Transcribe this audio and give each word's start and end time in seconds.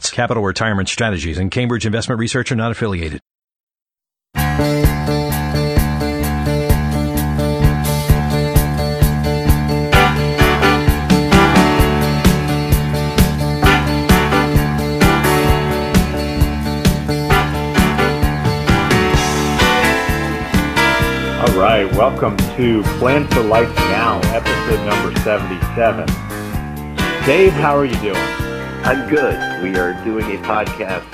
Capital 0.00 0.42
Retirement 0.42 0.88
Strategies 0.88 1.38
and 1.38 1.50
Cambridge 1.50 1.84
Investment 1.84 2.18
Research 2.18 2.50
are 2.50 2.56
not 2.56 2.72
affiliated. 2.72 3.20
All 4.34 4.42
right, 21.58 21.84
welcome 21.92 22.38
to 22.56 22.82
Plan 22.98 23.28
for 23.28 23.42
Life 23.42 23.68
Now, 23.76 24.20
episode 24.34 24.82
number 24.86 25.20
77. 25.20 26.06
Dave, 27.26 27.52
how 27.52 27.76
are 27.76 27.84
you 27.84 28.00
doing? 28.00 28.51
I'm 28.84 29.08
good. 29.08 29.62
We 29.62 29.78
are 29.78 29.94
doing 30.04 30.24
a 30.24 30.42
podcast 30.42 31.06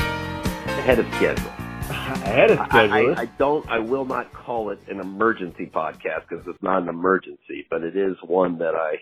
ahead 0.79 0.99
of 0.99 1.07
schedule. 1.17 1.51
Ahead 1.91 2.51
of 2.51 2.59
schedule. 2.67 2.95
I, 2.95 3.15
I, 3.15 3.21
I 3.21 3.25
don't. 3.39 3.69
I 3.69 3.79
will 3.79 4.07
not 4.07 4.33
call 4.33 4.71
it 4.71 4.79
an 4.89 5.01
emergency 5.01 5.71
podcast 5.73 6.29
because 6.29 6.47
it's 6.47 6.63
not 6.63 6.81
an 6.81 6.89
emergency, 6.89 7.67
but 7.69 7.83
it 7.83 7.95
is 7.95 8.17
one 8.27 8.57
that 8.61 8.75
I 8.75 8.97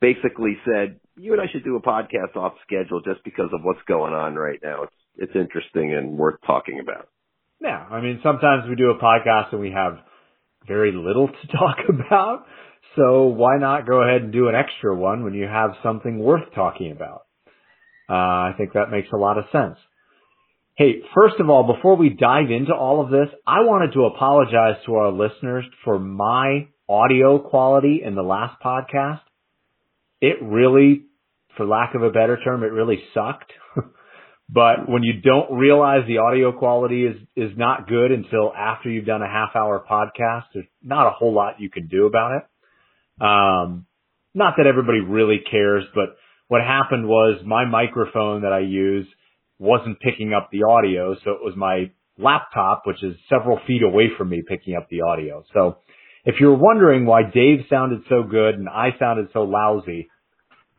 basically 0.00 0.56
said 0.64 0.98
you 1.16 1.34
and 1.34 1.42
I 1.42 1.44
should 1.52 1.62
do 1.62 1.76
a 1.76 1.82
podcast 1.82 2.36
off 2.36 2.54
schedule 2.66 3.02
just 3.02 3.22
because 3.22 3.50
of 3.52 3.60
what's 3.62 3.82
going 3.86 4.14
on 4.14 4.34
right 4.34 4.60
now. 4.62 4.84
It's 4.84 4.94
it's 5.18 5.36
interesting 5.36 5.92
and 5.94 6.16
worth 6.16 6.40
talking 6.46 6.80
about. 6.80 7.08
yeah, 7.60 7.84
I 7.90 8.00
mean, 8.00 8.20
sometimes 8.22 8.64
we 8.66 8.76
do 8.76 8.92
a 8.92 8.98
podcast 8.98 9.52
and 9.52 9.60
we 9.60 9.72
have 9.72 9.98
very 10.66 10.92
little 10.92 11.28
to 11.28 11.46
talk 11.52 11.76
about. 11.90 12.46
So 12.96 13.24
why 13.24 13.58
not 13.58 13.86
go 13.86 14.02
ahead 14.02 14.22
and 14.22 14.32
do 14.32 14.48
an 14.48 14.54
extra 14.54 14.96
one 14.96 15.22
when 15.22 15.34
you 15.34 15.44
have 15.44 15.72
something 15.82 16.18
worth 16.18 16.54
talking 16.54 16.92
about? 16.92 17.25
Uh, 18.08 18.12
I 18.12 18.54
think 18.56 18.72
that 18.74 18.90
makes 18.90 19.08
a 19.12 19.16
lot 19.16 19.38
of 19.38 19.44
sense. 19.52 19.76
Hey, 20.76 21.00
first 21.14 21.36
of 21.40 21.48
all, 21.48 21.72
before 21.74 21.96
we 21.96 22.10
dive 22.10 22.50
into 22.50 22.74
all 22.74 23.02
of 23.02 23.10
this, 23.10 23.28
I 23.46 23.60
wanted 23.60 23.94
to 23.94 24.04
apologize 24.04 24.84
to 24.84 24.94
our 24.96 25.10
listeners 25.10 25.64
for 25.84 25.98
my 25.98 26.68
audio 26.88 27.38
quality 27.38 28.02
in 28.04 28.14
the 28.14 28.22
last 28.22 28.60
podcast. 28.62 29.22
It 30.20 30.36
really, 30.42 31.06
for 31.56 31.66
lack 31.66 31.94
of 31.94 32.02
a 32.02 32.10
better 32.10 32.38
term, 32.44 32.62
it 32.62 32.72
really 32.72 33.02
sucked. 33.14 33.50
but 34.50 34.86
when 34.86 35.02
you 35.02 35.14
don't 35.22 35.56
realize 35.56 36.02
the 36.06 36.18
audio 36.18 36.52
quality 36.52 37.06
is, 37.06 37.16
is 37.34 37.56
not 37.56 37.88
good 37.88 38.12
until 38.12 38.52
after 38.54 38.90
you've 38.90 39.06
done 39.06 39.22
a 39.22 39.26
half 39.26 39.56
hour 39.56 39.82
podcast, 39.90 40.44
there's 40.52 40.66
not 40.82 41.06
a 41.06 41.10
whole 41.10 41.32
lot 41.32 41.58
you 41.58 41.70
can 41.70 41.88
do 41.88 42.04
about 42.04 42.32
it. 42.36 42.42
Um, 43.20 43.86
not 44.34 44.54
that 44.58 44.66
everybody 44.66 45.00
really 45.00 45.40
cares, 45.50 45.84
but 45.94 46.16
what 46.48 46.62
happened 46.62 47.06
was 47.06 47.40
my 47.44 47.64
microphone 47.64 48.42
that 48.42 48.52
I 48.52 48.60
use 48.60 49.06
wasn't 49.58 50.00
picking 50.00 50.32
up 50.32 50.50
the 50.52 50.64
audio. 50.64 51.14
So 51.24 51.32
it 51.32 51.42
was 51.42 51.54
my 51.56 51.90
laptop, 52.18 52.82
which 52.84 53.02
is 53.02 53.16
several 53.28 53.58
feet 53.66 53.82
away 53.82 54.10
from 54.16 54.28
me 54.28 54.42
picking 54.46 54.76
up 54.76 54.88
the 54.90 55.02
audio. 55.02 55.44
So 55.52 55.78
if 56.24 56.36
you're 56.40 56.56
wondering 56.56 57.06
why 57.06 57.22
Dave 57.22 57.66
sounded 57.68 58.02
so 58.08 58.22
good 58.22 58.56
and 58.56 58.68
I 58.68 58.90
sounded 58.98 59.28
so 59.32 59.42
lousy, 59.42 60.08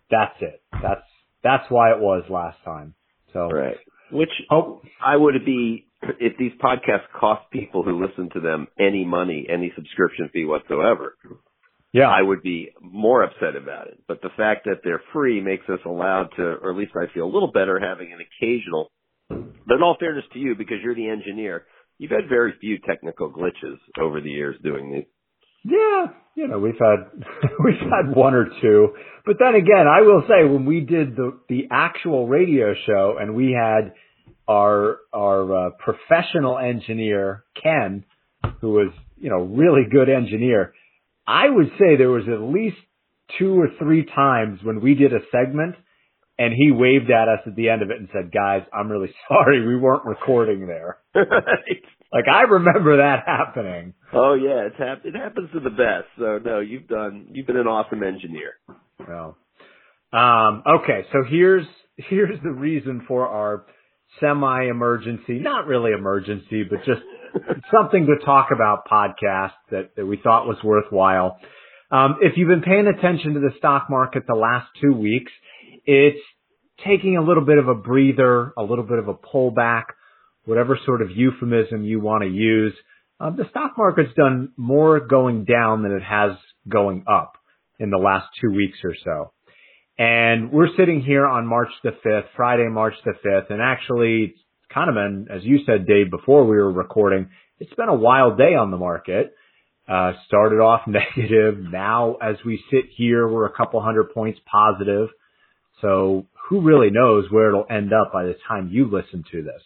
that's 0.10 0.36
it. 0.42 0.62
That's, 0.72 1.04
that's 1.44 1.66
why 1.70 1.92
it 1.92 2.00
was 2.00 2.24
last 2.30 2.58
time. 2.64 2.94
So, 3.34 3.50
Right. 3.50 3.78
Which 4.10 4.30
oh, 4.50 4.82
I 5.04 5.18
would 5.18 5.34
be 5.46 5.88
if 6.02 6.38
these 6.38 6.54
podcasts 6.64 7.08
cost 7.20 7.50
people 7.52 7.84
who 7.84 8.02
listen 8.06 8.30
to 8.34 8.40
them 8.40 8.68
any 8.80 9.04
money, 9.04 9.48
any 9.52 9.74
subscription 9.76 10.30
fee 10.32 10.46
whatsoever. 10.46 11.18
Yeah. 11.98 12.10
I 12.10 12.22
would 12.22 12.42
be 12.42 12.70
more 12.82 13.24
upset 13.24 13.56
about 13.56 13.88
it. 13.88 14.00
But 14.08 14.22
the 14.22 14.30
fact 14.38 14.66
that 14.66 14.82
they're 14.84 15.02
free 15.14 15.42
makes 15.42 15.68
us 15.70 15.80
allowed 15.86 16.30
to, 16.38 16.44
or 16.44 16.72
at 16.72 16.78
least 16.78 16.94
I 16.96 17.12
feel 17.14 17.26
a 17.26 17.34
little 17.34 17.52
better 17.52 17.80
having 17.80 18.12
an 18.14 18.20
occasional. 18.20 18.92
But 19.30 19.76
in 19.76 19.84
all 19.84 19.98
fairness 20.00 20.26
to 20.34 20.40
you, 20.40 20.56
because 20.56 20.78
you're 20.84 20.96
the 20.96 21.10
engineer, 21.10 21.66
you've 21.98 22.12
had 22.12 22.30
very 22.30 22.54
few 22.60 22.78
technical 22.80 23.32
glitches 23.32 23.78
over 24.00 24.22
the 24.22 24.30
years 24.30 24.56
doing 24.64 24.92
these. 24.94 25.06
Yeah, 25.64 26.14
you 26.36 26.48
know, 26.48 26.60
we've 26.60 26.80
had 26.80 27.12
we've 27.64 27.92
had 27.92 28.16
one 28.16 28.34
or 28.34 28.48
two. 28.62 28.90
But 29.26 29.36
then 29.40 29.56
again, 29.56 29.86
I 29.88 30.02
will 30.02 30.24
say 30.28 30.48
when 30.48 30.66
we 30.66 30.82
did 30.82 31.16
the 31.16 31.40
the 31.50 31.68
actual 31.72 32.28
radio 32.28 32.74
show 32.86 33.18
and 33.20 33.36
we 33.36 33.52
had 33.52 33.94
our 34.48 35.00
our 35.14 35.68
uh, 35.68 35.70
professional 35.72 36.58
engineer 36.58 37.44
Ken, 37.62 38.06
who 38.62 38.72
was 38.72 38.94
you 39.18 39.30
know 39.30 39.40
really 39.40 39.84
good 39.92 40.10
engineer, 40.10 40.74
I 41.28 41.50
would 41.50 41.72
say 41.78 41.98
there 41.98 42.10
was 42.10 42.28
at 42.28 42.40
least 42.42 42.78
two 43.38 43.60
or 43.60 43.68
three 43.78 44.06
times 44.06 44.60
when 44.64 44.80
we 44.82 44.96
did 44.96 45.14
a 45.14 45.20
segment 45.32 45.76
and 46.40 46.54
he 46.54 46.72
waved 46.72 47.10
at 47.12 47.28
us 47.28 47.40
at 47.46 47.56
the 47.56 47.70
end 47.70 47.82
of 47.82 47.90
it 47.90 47.98
and 47.98 48.08
said, 48.14 48.32
"Guys, 48.32 48.62
I'm 48.74 48.90
really 48.90 49.14
sorry, 49.28 49.66
we 49.68 49.76
weren't 49.76 50.06
recording 50.06 50.68
there." 50.68 50.98
Like 52.14 52.24
I 52.34 52.44
remember 52.44 52.98
that 52.98 53.24
happening. 53.26 53.94
oh 54.14 54.34
yeah, 54.34 54.68
it's 54.68 54.78
hap- 54.78 55.06
it 55.06 55.14
happens 55.14 55.50
to 55.52 55.60
the 55.60 55.70
best. 55.70 56.06
So 56.18 56.40
no, 56.44 56.62
you've 56.62 56.88
done, 56.88 57.28
you've 57.34 57.46
been 57.48 57.58
an 57.58 57.68
awesome 57.68 58.02
engineer. 58.02 58.54
Well, 59.06 59.38
um, 60.14 60.64
okay, 60.66 61.06
so 61.12 61.26
here's 61.30 61.66
here's 61.98 62.42
the 62.42 62.52
reason 62.52 63.04
for 63.10 63.28
our 63.28 63.66
semi-emergency, 64.22 65.40
not 65.40 65.68
really 65.68 65.92
emergency, 65.92 66.64
but 66.64 66.80
just 66.86 67.02
something 67.72 68.08
to 68.08 68.26
talk 68.26 68.50
about 68.54 68.88
podcast 68.88 69.54
that, 69.72 69.96
that 69.96 70.06
we 70.06 70.18
thought 70.18 70.48
was 70.48 70.58
worthwhile. 70.64 71.38
Um, 71.92 72.18
if 72.22 72.34
you've 72.36 72.50
been 72.50 72.62
paying 72.62 72.88
attention 72.88 73.36
to 73.36 73.40
the 73.40 73.52
stock 73.58 73.88
market 73.90 74.24
the 74.28 74.36
last 74.36 74.68
two 74.82 74.94
weeks, 74.94 75.32
it's 75.86 76.20
taking 76.86 77.18
a 77.18 77.24
little 77.24 77.46
bit 77.46 77.58
of 77.58 77.68
a 77.68 77.76
breather, 77.76 78.54
a 78.58 78.64
little 78.64 78.84
bit 78.84 79.00
of 79.00 79.08
a 79.08 79.14
pullback, 79.14 79.84
whatever 80.46 80.78
sort 80.86 81.02
of 81.02 81.10
euphemism 81.12 81.84
you 81.84 82.00
want 82.00 82.24
to 82.24 82.30
use. 82.30 82.74
Um, 83.20 83.36
the 83.36 83.50
stock 83.50 83.74
market's 83.78 84.14
done 84.16 84.52
more 84.58 85.00
going 85.00 85.46
down 85.46 85.84
than 85.84 85.92
it 85.92 86.04
has 86.04 86.32
going 86.68 87.06
up 87.08 87.34
in 87.80 87.90
the 87.90 87.98
last 87.98 88.28
two 88.42 88.52
weeks 88.52 88.78
or 88.84 88.94
so. 89.04 89.32
And 89.98 90.52
we're 90.52 90.76
sitting 90.78 91.02
here 91.02 91.26
on 91.26 91.48
March 91.48 91.70
the 91.84 91.92
5th, 92.06 92.26
Friday, 92.36 92.68
March 92.70 92.94
the 93.04 93.14
5th, 93.26 93.50
and 93.50 93.62
actually 93.62 94.36
been, 94.74 95.28
as 95.30 95.44
you 95.44 95.60
said, 95.66 95.88
Dave, 95.88 96.12
before 96.12 96.46
we 96.46 96.58
were 96.58 96.72
recording, 96.72 97.30
it's 97.60 97.74
been 97.74 97.90
a 97.90 97.96
wild 97.96 98.38
day 98.38 98.56
on 98.56 98.72
the 98.72 98.78
market. 98.78 99.34
Uh, 99.88 100.14
started 100.28 100.58
off 100.58 100.82
negative. 100.88 101.60
Now, 101.60 102.16
as 102.16 102.36
we 102.46 102.62
sit 102.72 102.86
here, 102.96 103.28
we're 103.28 103.46
a 103.46 103.54
couple 103.56 103.82
hundred 103.82 104.14
points 104.14 104.40
positive. 104.52 105.10
So 105.82 106.26
who 106.50 106.62
really 106.62 106.90
knows 106.90 107.26
where 107.30 107.50
it'll 107.50 107.66
end 107.70 107.94
up 107.94 108.12
by 108.12 108.24
the 108.24 108.36
time 108.48 108.70
you 108.72 108.86
listen 108.86 109.24
to 109.32 109.44
this. 109.44 109.62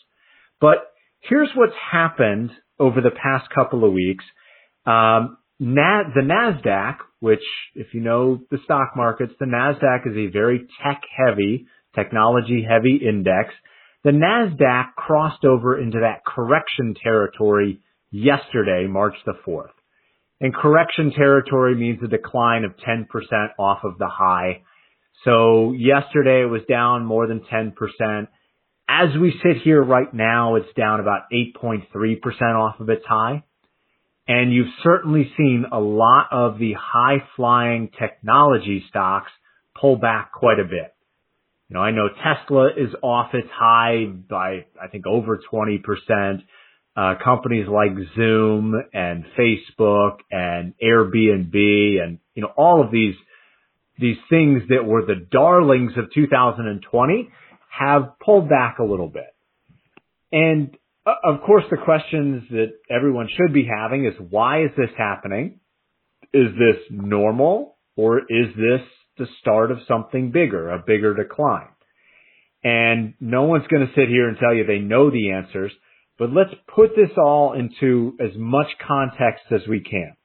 But 0.60 0.92
here's 1.22 1.50
what's 1.56 1.74
happened 1.92 2.52
over 2.80 3.02
the 3.02 3.12
past 3.12 3.50
couple 3.54 3.86
of 3.86 3.94
weeks. 3.94 4.24
Um, 4.86 5.38
Na- 5.60 6.10
the 6.16 6.22
NASDAQ, 6.22 6.98
which 7.20 7.44
if 7.76 7.94
you 7.94 8.02
know 8.02 8.42
the 8.50 8.58
stock 8.66 8.94
markets, 8.96 9.34
the 9.40 9.46
NASDAQ 9.46 10.08
is 10.10 10.18
a 10.18 10.32
very 10.32 10.68
tech 10.84 11.02
heavy, 11.16 11.68
technology 11.94 12.66
heavy 12.68 13.00
index. 13.08 13.54
The 14.04 14.12
NASDAQ 14.12 14.96
crossed 14.96 15.46
over 15.46 15.80
into 15.80 16.00
that 16.00 16.26
correction 16.26 16.96
territory 17.02 17.82
yesterday, 18.10 18.88
March 18.88 19.16
the 19.26 19.34
4th. 19.48 19.70
And 20.40 20.56
correction 20.56 21.12
territory 21.16 21.76
means 21.76 22.00
a 22.04 22.08
decline 22.08 22.64
of 22.64 22.72
10% 22.78 23.06
off 23.60 23.84
of 23.84 24.00
the 24.00 24.08
high. 24.08 24.64
So 25.24 25.74
yesterday 25.74 26.42
it 26.42 26.50
was 26.50 26.64
down 26.68 27.06
more 27.06 27.28
than 27.28 27.42
10%. 27.42 28.28
As 28.90 29.10
we 29.22 29.40
sit 29.44 29.62
here 29.64 29.84
right 29.84 30.12
now, 30.12 30.56
it's 30.56 30.74
down 30.76 31.00
about 31.00 31.30
8.3% 31.32 31.86
off 32.56 32.80
of 32.80 32.90
its 32.90 33.06
high. 33.06 33.44
And 34.28 34.52
you've 34.52 34.74
certainly 34.84 35.32
seen 35.38 35.66
a 35.72 35.80
lot 35.80 36.28
of 36.32 36.58
the 36.58 36.74
high 36.74 37.24
flying 37.36 37.92
technology 38.00 38.84
stocks 38.90 39.32
pull 39.80 39.98
back 39.98 40.32
quite 40.32 40.60
a 40.60 40.64
bit. 40.64 40.94
You 41.72 41.76
know, 41.76 41.84
I 41.84 41.92
know 41.92 42.10
Tesla 42.10 42.68
is 42.76 42.94
off 43.02 43.34
its 43.34 43.48
high 43.50 44.06
by, 44.06 44.66
I 44.82 44.90
think, 44.92 45.08
over 45.08 45.40
20%. 45.50 46.44
Uh, 46.98 47.14
companies 47.24 47.66
like 47.70 47.92
Zoom 48.14 48.74
and 48.94 49.24
Facebook 49.40 50.18
and 50.30 50.74
Airbnb 50.84 52.04
and, 52.04 52.20
you 52.36 52.42
know, 52.42 52.52
all 52.58 52.84
of 52.84 52.92
these, 52.92 53.16
these 53.98 54.18
things 54.30 54.64
that 54.68 54.84
were 54.84 55.06
the 55.06 55.26
darlings 55.32 55.94
of 55.96 56.12
2020 56.14 57.30
have 57.70 58.20
pulled 58.20 58.50
back 58.50 58.80
a 58.80 58.84
little 58.84 59.08
bit. 59.08 59.34
And 60.34 60.76
uh, 61.06 61.14
of 61.24 61.40
course, 61.46 61.64
the 61.72 61.78
questions 61.78 62.44
that 62.50 62.74
everyone 62.90 63.30
should 63.38 63.54
be 63.54 63.66
having 63.66 64.04
is 64.04 64.14
why 64.30 64.66
is 64.66 64.72
this 64.76 64.90
happening? 64.98 65.62
Is 66.34 66.48
this 66.52 66.84
normal 66.90 67.78
or 67.96 68.20
is 68.20 68.48
this 68.58 68.82
the 69.22 69.28
start 69.40 69.72
of 69.72 69.78
something 69.88 70.32
bigger, 70.32 70.72
a 70.72 70.84
bigger 70.86 71.14
decline? 71.14 71.70
And 72.64 73.14
no 73.20 73.44
one's 73.44 73.68
going 73.68 73.86
to 73.86 73.94
sit 73.94 74.10
here 74.10 74.28
and 74.28 74.38
tell 74.38 74.54
you 74.54 74.66
they 74.66 74.80
know 74.80 75.10
the 75.12 75.32
answers, 75.32 75.72
but 76.18 76.32
let's 76.32 76.54
put 76.76 76.96
this 76.96 77.12
all 77.18 77.54
into 77.54 78.18
as 78.20 78.32
much 78.36 78.68
context 78.86 79.44
as 79.52 79.62
we 79.68 79.80
can. 79.80 80.16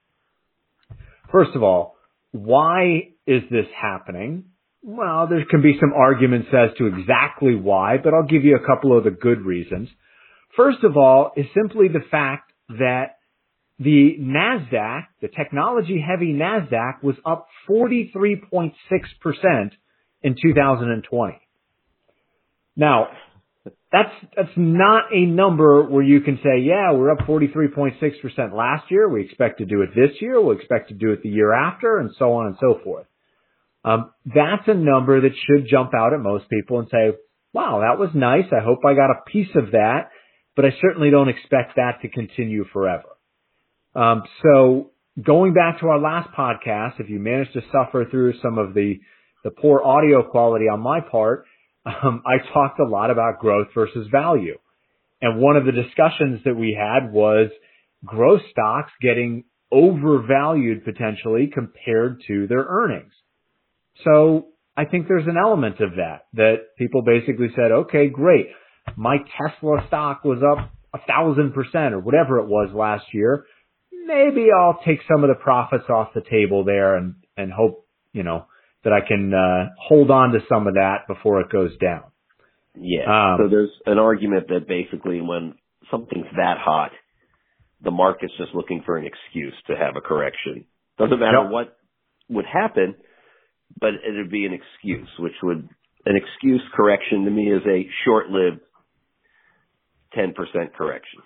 First 1.31 1.51
of 1.55 1.63
all, 1.63 1.97
why 2.33 3.13
is 3.27 3.43
this 3.51 3.67
happening? 3.81 4.47
Well, 4.83 5.27
there 5.29 5.45
can 5.51 5.63
be 5.63 5.77
some 5.81 5.93
arguments 5.95 6.49
as 6.53 6.77
to 6.79 6.87
exactly 6.87 7.55
why, 7.55 7.97
but 8.03 8.15
I'll 8.15 8.29
give 8.29 8.45
you 8.45 8.57
a 8.57 8.67
couple 8.67 8.97
of 8.97 9.05
the 9.05 9.11
good 9.11 9.41
reasons. 9.41 9.89
First 10.57 10.85
of 10.85 10.97
all 10.97 11.33
is 11.37 11.47
simply 11.55 11.89
the 11.89 12.05
fact 12.11 12.53
that 12.69 13.16
the 13.79 14.17
NASDAQ, 14.19 15.03
the 15.21 15.29
technology 15.29 16.01
heavy 16.01 16.33
NASDAQ 16.33 17.03
was 17.03 17.17
up 17.25 17.47
43.6% 17.69 18.73
in 20.23 20.37
2020. 20.41 21.41
Now, 22.75 23.09
that's, 23.93 24.13
that's 24.35 24.49
not 24.57 25.05
a 25.13 25.27
number 25.27 25.83
where 25.83 26.03
you 26.03 26.21
can 26.21 26.37
say, 26.43 26.61
yeah, 26.61 26.93
we're 26.93 27.11
up 27.11 27.21
43.6% 27.27 28.55
last 28.55 28.91
year. 28.91 29.09
We 29.09 29.25
expect 29.25 29.59
to 29.59 29.67
do 29.67 29.83
it 29.83 29.91
this 29.95 30.21
year. 30.21 30.41
We'll 30.41 30.57
expect 30.57 30.89
to 30.89 30.95
do 30.95 31.13
it 31.13 31.23
the 31.23 31.29
year 31.29 31.53
after 31.53 31.99
and 31.99 32.11
so 32.19 32.33
on 32.35 32.47
and 32.47 32.57
so 32.61 32.81
forth. 32.83 33.07
Um, 33.85 34.11
that's 34.25 34.67
a 34.67 34.75
number 34.75 35.21
that 35.21 35.33
should 35.47 35.69
jump 35.71 35.93
out 35.95 36.13
at 36.13 36.21
most 36.21 36.49
people 36.51 36.81
and 36.81 36.89
say, 36.91 37.13
wow, 37.53 37.81
that 37.81 37.99
was 37.99 38.11
nice. 38.15 38.47
I 38.53 38.65
hope 38.65 38.81
I 38.85 38.95
got 38.95 39.11
a 39.11 39.23
piece 39.31 39.55
of 39.55 39.73
that 39.73 40.11
but 40.57 40.65
I 40.65 40.71
certainly 40.81 41.11
don't 41.11 41.29
expect 41.29 41.77
that 41.77 42.01
to 42.03 42.09
continue 42.09 42.65
forever. 42.73 43.11
Um, 43.97 44.23
so 44.43 44.91
going 45.23 45.55
back 45.55 45.81
to 45.81 45.87
our 45.87 45.99
last 45.99 46.29
podcast, 46.37 47.01
if 47.01 47.09
you 47.09 47.19
managed 47.19 47.55
to 47.55 47.63
suffer 47.73 48.05
through 48.11 48.35
some 48.43 48.59
of 48.59 48.75
the 48.75 49.01
the 49.45 49.51
poor 49.51 49.81
audio 49.83 50.23
quality 50.29 50.65
on 50.65 50.81
my 50.81 51.01
part, 51.01 51.45
um, 51.87 52.23
I 52.27 52.39
talked 52.53 52.81
a 52.81 52.85
lot 52.85 53.11
about 53.11 53.39
growth 53.39 53.69
versus 53.75 54.09
value, 54.11 54.59
and 55.23 55.41
one 55.41 55.57
of 55.57 55.65
the 55.65 55.73
discussions 55.73 56.41
that 56.45 56.55
we 56.55 56.77
had 56.79 57.13
was 57.13 57.51
growth 58.05 58.43
stocks 58.51 58.93
getting 59.01 59.45
overvalued 59.73 60.85
potentially 60.85 61.51
compared 61.53 62.23
to 62.27 62.47
their 62.49 62.65
earnings. 62.69 63.13
So 64.05 64.49
I 64.77 64.85
think 64.85 65.09
there's 65.09 65.27
an 65.27 65.37
element 65.43 65.81
of 65.81 65.93
that, 65.97 66.27
that 66.35 66.77
people 66.77 67.03
basically 67.03 67.49
said, 67.57 67.73
okay, 67.73 68.09
great. 68.09 68.49
My 68.97 69.17
Tesla 69.37 69.85
stock 69.89 70.25
was 70.25 70.43
up 70.43 70.71
a 70.95 70.99
thousand 71.07 71.53
percent 71.53 71.95
or 71.95 72.01
whatever 72.01 72.39
it 72.39 72.47
was 72.47 72.71
last 72.75 73.05
year, 73.13 73.45
maybe 74.07 74.49
I'll 74.57 74.81
take 74.85 75.01
some 75.11 75.25
of 75.25 75.29
the 75.29 75.35
profits 75.35 75.85
off 75.89 76.15
the 76.15 76.23
table 76.23 76.65
there 76.65 76.97
and, 76.97 77.17
and 77.37 77.53
hope, 77.53 77.87
you 78.13 78.23
know, 78.23 78.47
that 78.85 78.93
I 78.93 79.07
can, 79.07 79.35
uh, 79.35 79.75
hold 79.79 80.11
on 80.11 80.33
to 80.33 80.41
some 80.49 80.67
of 80.67 80.75
that 80.75 81.07
before 81.09 81.41
it 81.41 81.51
goes 81.51 81.77
down. 81.79 82.05
Yeah. 82.79 83.05
Um, 83.05 83.39
so 83.41 83.49
there's 83.49 83.71
an 83.87 83.99
argument 83.99 84.49
that 84.49 84.69
basically 84.69 85.21
when 85.21 85.55
something's 85.91 86.27
that 86.37 86.59
hot, 86.59 86.93
the 87.83 87.91
market's 87.91 88.33
just 88.39 88.55
looking 88.55 88.83
for 88.85 88.97
an 88.97 89.07
excuse 89.07 89.55
to 89.67 89.77
have 89.77 89.97
a 89.97 90.01
correction. 90.01 90.67
Doesn't 90.99 91.21
matter 91.21 91.47
what 91.49 91.77
would 92.29 92.47
happen, 92.47 92.95
but 93.79 93.91
it'd 94.09 94.31
be 94.31 94.47
an 94.47 94.53
excuse, 94.53 95.09
which 95.19 95.35
would, 95.43 95.69
an 96.07 96.17
excuse 96.17 96.63
correction 96.75 97.25
to 97.25 97.31
me 97.31 97.53
is 97.53 97.63
a 97.67 97.89
short-lived 98.05 98.61
10% 100.17 100.35
correction. 100.75 101.21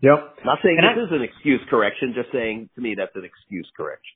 Yep. 0.00 0.44
Not 0.44 0.58
saying 0.62 0.78
and 0.78 0.96
this 0.96 1.10
I, 1.10 1.14
is 1.14 1.20
an 1.20 1.22
excuse 1.22 1.60
correction, 1.68 2.14
just 2.14 2.30
saying 2.32 2.70
to 2.76 2.80
me 2.80 2.94
that's 2.96 3.14
an 3.14 3.24
excuse 3.24 3.68
correction. 3.76 4.14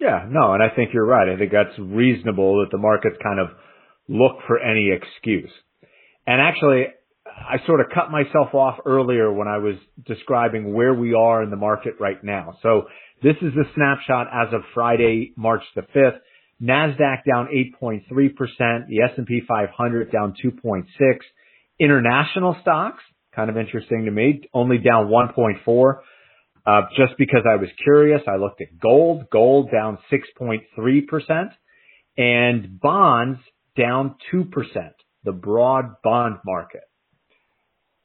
Yeah, 0.00 0.26
no, 0.28 0.54
and 0.54 0.62
I 0.62 0.74
think 0.74 0.90
you're 0.92 1.06
right. 1.06 1.28
I 1.28 1.38
think 1.38 1.52
that's 1.52 1.78
reasonable 1.78 2.60
that 2.60 2.70
the 2.70 2.78
markets 2.78 3.16
kind 3.22 3.38
of 3.38 3.48
look 4.08 4.38
for 4.46 4.58
any 4.58 4.90
excuse. 4.90 5.50
And 6.26 6.40
actually, 6.40 6.86
I 7.26 7.64
sort 7.66 7.80
of 7.80 7.86
cut 7.94 8.10
myself 8.10 8.54
off 8.54 8.78
earlier 8.86 9.32
when 9.32 9.46
I 9.46 9.58
was 9.58 9.76
describing 10.06 10.74
where 10.74 10.94
we 10.94 11.14
are 11.14 11.42
in 11.42 11.50
the 11.50 11.56
market 11.56 11.94
right 12.00 12.22
now. 12.22 12.58
So 12.62 12.84
this 13.22 13.36
is 13.40 13.52
a 13.54 13.72
snapshot 13.74 14.26
as 14.32 14.52
of 14.52 14.62
Friday, 14.72 15.32
March 15.36 15.62
the 15.74 15.82
5th. 15.82 16.18
NASDAQ 16.62 17.24
down 17.26 17.48
8.3%, 17.82 18.86
the 18.88 19.00
S&P 19.02 19.42
500 19.46 20.12
down 20.12 20.34
2.6. 20.42 20.84
International 21.78 22.56
stocks 22.62 23.02
kind 23.34 23.50
of 23.50 23.56
interesting 23.56 24.04
to 24.06 24.10
me. 24.10 24.42
Only 24.52 24.78
down 24.78 25.08
1.4. 25.08 25.94
Uh, 26.66 26.82
just 26.96 27.18
because 27.18 27.42
I 27.50 27.56
was 27.56 27.68
curious, 27.82 28.22
I 28.26 28.36
looked 28.36 28.60
at 28.60 28.78
gold. 28.80 29.24
Gold 29.30 29.70
down 29.70 29.98
6.3% 30.10 31.50
and 32.16 32.80
bonds 32.80 33.40
down 33.76 34.16
2%. 34.32 34.48
The 35.24 35.32
broad 35.32 35.96
bond 36.02 36.38
market. 36.44 36.82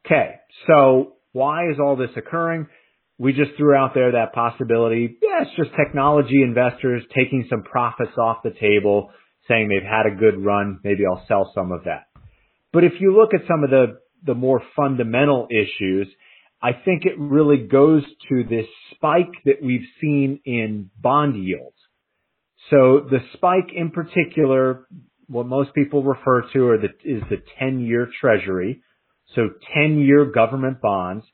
Okay. 0.05 0.35
So 0.67 1.13
why 1.31 1.69
is 1.69 1.77
all 1.79 1.95
this 1.95 2.11
occurring? 2.15 2.67
We 3.17 3.33
just 3.33 3.51
threw 3.57 3.75
out 3.75 3.93
there 3.93 4.13
that 4.13 4.33
possibility. 4.33 5.17
Yeah, 5.21 5.41
it's 5.41 5.55
just 5.57 5.71
technology 5.75 6.41
investors 6.41 7.03
taking 7.15 7.47
some 7.49 7.63
profits 7.63 8.17
off 8.17 8.37
the 8.43 8.51
table, 8.51 9.11
saying 9.47 9.67
they've 9.67 9.83
had 9.83 10.05
a 10.05 10.15
good 10.15 10.43
run. 10.43 10.79
Maybe 10.83 11.05
I'll 11.05 11.25
sell 11.27 11.51
some 11.53 11.73
of 11.73 11.83
that. 11.83 12.05
But 12.71 12.85
if 12.85 12.93
you 12.99 13.15
look 13.15 13.33
at 13.33 13.45
some 13.47 13.63
of 13.63 13.69
the 13.69 13.99
the 14.25 14.35
more 14.35 14.61
fundamental 14.75 15.47
issues, 15.49 16.07
I 16.61 16.71
think 16.73 17.05
it 17.05 17.17
really 17.17 17.67
goes 17.67 18.03
to 18.29 18.43
this 18.43 18.65
spike 18.93 19.31
that 19.45 19.63
we've 19.63 19.87
seen 20.01 20.41
in 20.45 20.89
bond 20.99 21.41
yields. 21.43 21.75
So 22.69 23.07
the 23.09 23.19
spike 23.33 23.71
in 23.73 23.91
particular, 23.91 24.87
what 25.27 25.47
most 25.47 25.73
people 25.73 26.03
refer 26.03 26.41
to 26.53 26.77
the, 26.81 26.89
is 27.03 27.23
the 27.29 27.41
10 27.59 27.79
year 27.79 28.09
treasury. 28.19 28.81
So 29.35 29.49
10 29.73 29.99
year 29.99 30.25
government 30.25 30.81
bonds. 30.81 31.25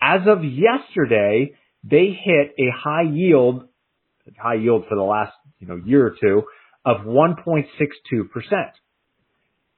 As 0.00 0.20
of 0.26 0.44
yesterday, 0.44 1.54
they 1.82 2.16
hit 2.22 2.54
a 2.58 2.70
high 2.76 3.10
yield, 3.10 3.68
high 4.38 4.54
yield 4.54 4.84
for 4.88 4.94
the 4.94 5.02
last, 5.02 5.32
you 5.58 5.66
know, 5.66 5.80
year 5.84 6.06
or 6.06 6.14
two 6.20 6.42
of 6.84 6.98
1.62%. 7.06 7.64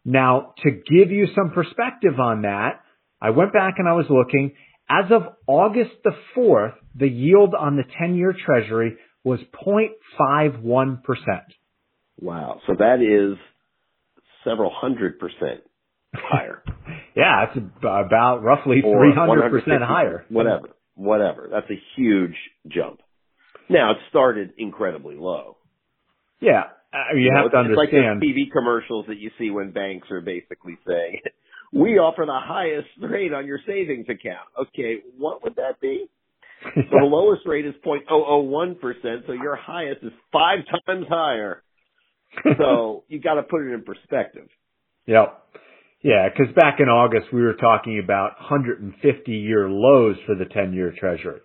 Now, 0.04 0.54
to 0.62 0.70
give 0.70 1.10
you 1.10 1.28
some 1.34 1.50
perspective 1.50 2.18
on 2.18 2.42
that, 2.42 2.80
I 3.20 3.30
went 3.30 3.52
back 3.52 3.74
and 3.78 3.88
I 3.88 3.92
was 3.92 4.06
looking. 4.08 4.52
As 4.88 5.10
of 5.12 5.22
August 5.46 5.92
the 6.02 6.12
4th, 6.36 6.74
the 6.94 7.08
yield 7.08 7.54
on 7.54 7.76
the 7.76 7.84
10 7.98 8.16
year 8.16 8.34
treasury 8.34 8.96
was 9.22 9.38
0.51%. 9.66 10.98
Wow. 12.20 12.60
So 12.66 12.74
that 12.78 13.00
is 13.00 13.38
several 14.44 14.72
hundred 14.74 15.18
percent 15.18 15.62
higher. 16.14 16.62
yeah, 17.14 17.46
it's 17.48 17.64
about 17.82 18.42
roughly 18.42 18.82
300% 18.82 19.86
higher. 19.86 20.24
Whatever. 20.28 20.70
Whatever. 20.94 21.48
That's 21.50 21.70
a 21.70 21.80
huge 21.96 22.34
jump. 22.68 23.00
Now, 23.68 23.92
it 23.92 23.98
started 24.08 24.52
incredibly 24.58 25.16
low. 25.16 25.56
Yeah. 26.40 26.64
Uh, 26.92 27.14
you, 27.14 27.20
you 27.20 27.30
have 27.34 27.44
know, 27.44 27.50
to 27.50 27.56
understand. 27.56 27.88
It's 27.88 28.26
like 28.26 28.34
the 28.34 28.42
TV 28.42 28.50
commercials 28.50 29.06
that 29.08 29.18
you 29.18 29.30
see 29.38 29.50
when 29.50 29.70
banks 29.70 30.10
are 30.10 30.20
basically 30.20 30.76
saying, 30.86 31.20
"We 31.72 31.98
offer 31.98 32.24
the 32.26 32.40
highest 32.40 32.88
rate 33.00 33.32
on 33.32 33.46
your 33.46 33.60
savings 33.66 34.06
account." 34.08 34.48
Okay, 34.58 34.98
what 35.16 35.42
would 35.44 35.56
that 35.56 35.80
be? 35.80 36.06
so 36.74 36.82
the 36.90 36.98
lowest 37.06 37.42
rate 37.46 37.64
is 37.64 37.74
0.001 37.86 38.80
percent, 38.80 39.24
so 39.26 39.32
your 39.32 39.56
highest 39.56 40.02
is 40.02 40.12
five 40.32 40.58
times 40.86 41.06
higher. 41.08 41.62
So 42.58 43.04
you 43.08 43.20
got 43.20 43.34
to 43.34 43.42
put 43.42 43.62
it 43.62 43.72
in 43.72 43.82
perspective. 43.84 44.48
Yep. 45.06 45.42
Yeah, 46.02 46.28
because 46.28 46.54
back 46.54 46.80
in 46.80 46.88
August 46.88 47.32
we 47.32 47.42
were 47.42 47.54
talking 47.54 48.00
about 48.02 48.32
150 48.40 49.32
year 49.32 49.68
lows 49.68 50.16
for 50.26 50.34
the 50.34 50.46
10 50.46 50.72
year 50.72 50.94
treasury. 50.98 51.40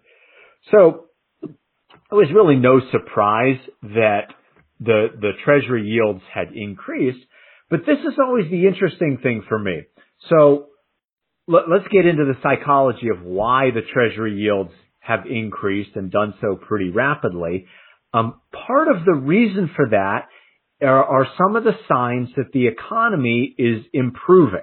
So 0.71 1.05
it 1.43 2.15
was 2.15 2.27
really 2.33 2.55
no 2.55 2.79
surprise 2.91 3.59
that 3.83 4.33
the, 4.79 5.07
the 5.19 5.31
treasury 5.43 5.87
yields 5.87 6.21
had 6.33 6.53
increased. 6.53 7.25
But 7.69 7.81
this 7.85 7.99
is 7.99 8.19
always 8.19 8.49
the 8.49 8.67
interesting 8.67 9.19
thing 9.21 9.43
for 9.47 9.57
me. 9.57 9.83
So 10.29 10.67
let, 11.47 11.63
us 11.63 11.87
get 11.91 12.05
into 12.05 12.25
the 12.25 12.37
psychology 12.41 13.09
of 13.09 13.23
why 13.23 13.71
the 13.71 13.81
treasury 13.81 14.35
yields 14.35 14.71
have 14.99 15.25
increased 15.29 15.95
and 15.95 16.11
done 16.11 16.33
so 16.41 16.55
pretty 16.55 16.89
rapidly. 16.89 17.67
Um, 18.13 18.41
part 18.67 18.87
of 18.87 19.05
the 19.05 19.13
reason 19.13 19.69
for 19.75 19.89
that 19.89 20.27
are, 20.81 21.03
are 21.03 21.27
some 21.37 21.55
of 21.55 21.63
the 21.63 21.77
signs 21.87 22.29
that 22.37 22.51
the 22.53 22.67
economy 22.67 23.53
is 23.57 23.83
improving. 23.93 24.61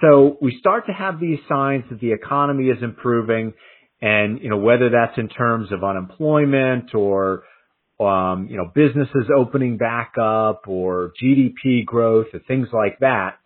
So 0.00 0.36
we 0.40 0.56
start 0.58 0.86
to 0.86 0.92
have 0.92 1.20
these 1.20 1.38
signs 1.48 1.84
that 1.90 2.00
the 2.00 2.12
economy 2.12 2.68
is 2.68 2.82
improving 2.82 3.54
and, 4.00 4.40
you 4.40 4.50
know, 4.50 4.58
whether 4.58 4.90
that's 4.90 5.16
in 5.16 5.28
terms 5.28 5.72
of 5.72 5.82
unemployment 5.82 6.94
or 6.94 7.44
um, 7.98 8.48
you 8.50 8.56
know, 8.56 8.70
businesses 8.74 9.30
opening 9.34 9.78
back 9.78 10.14
up 10.20 10.62
or 10.66 11.12
GDP 11.22 11.84
growth 11.84 12.26
or 12.34 12.40
things 12.40 12.68
like 12.72 12.98
that. 13.00 13.38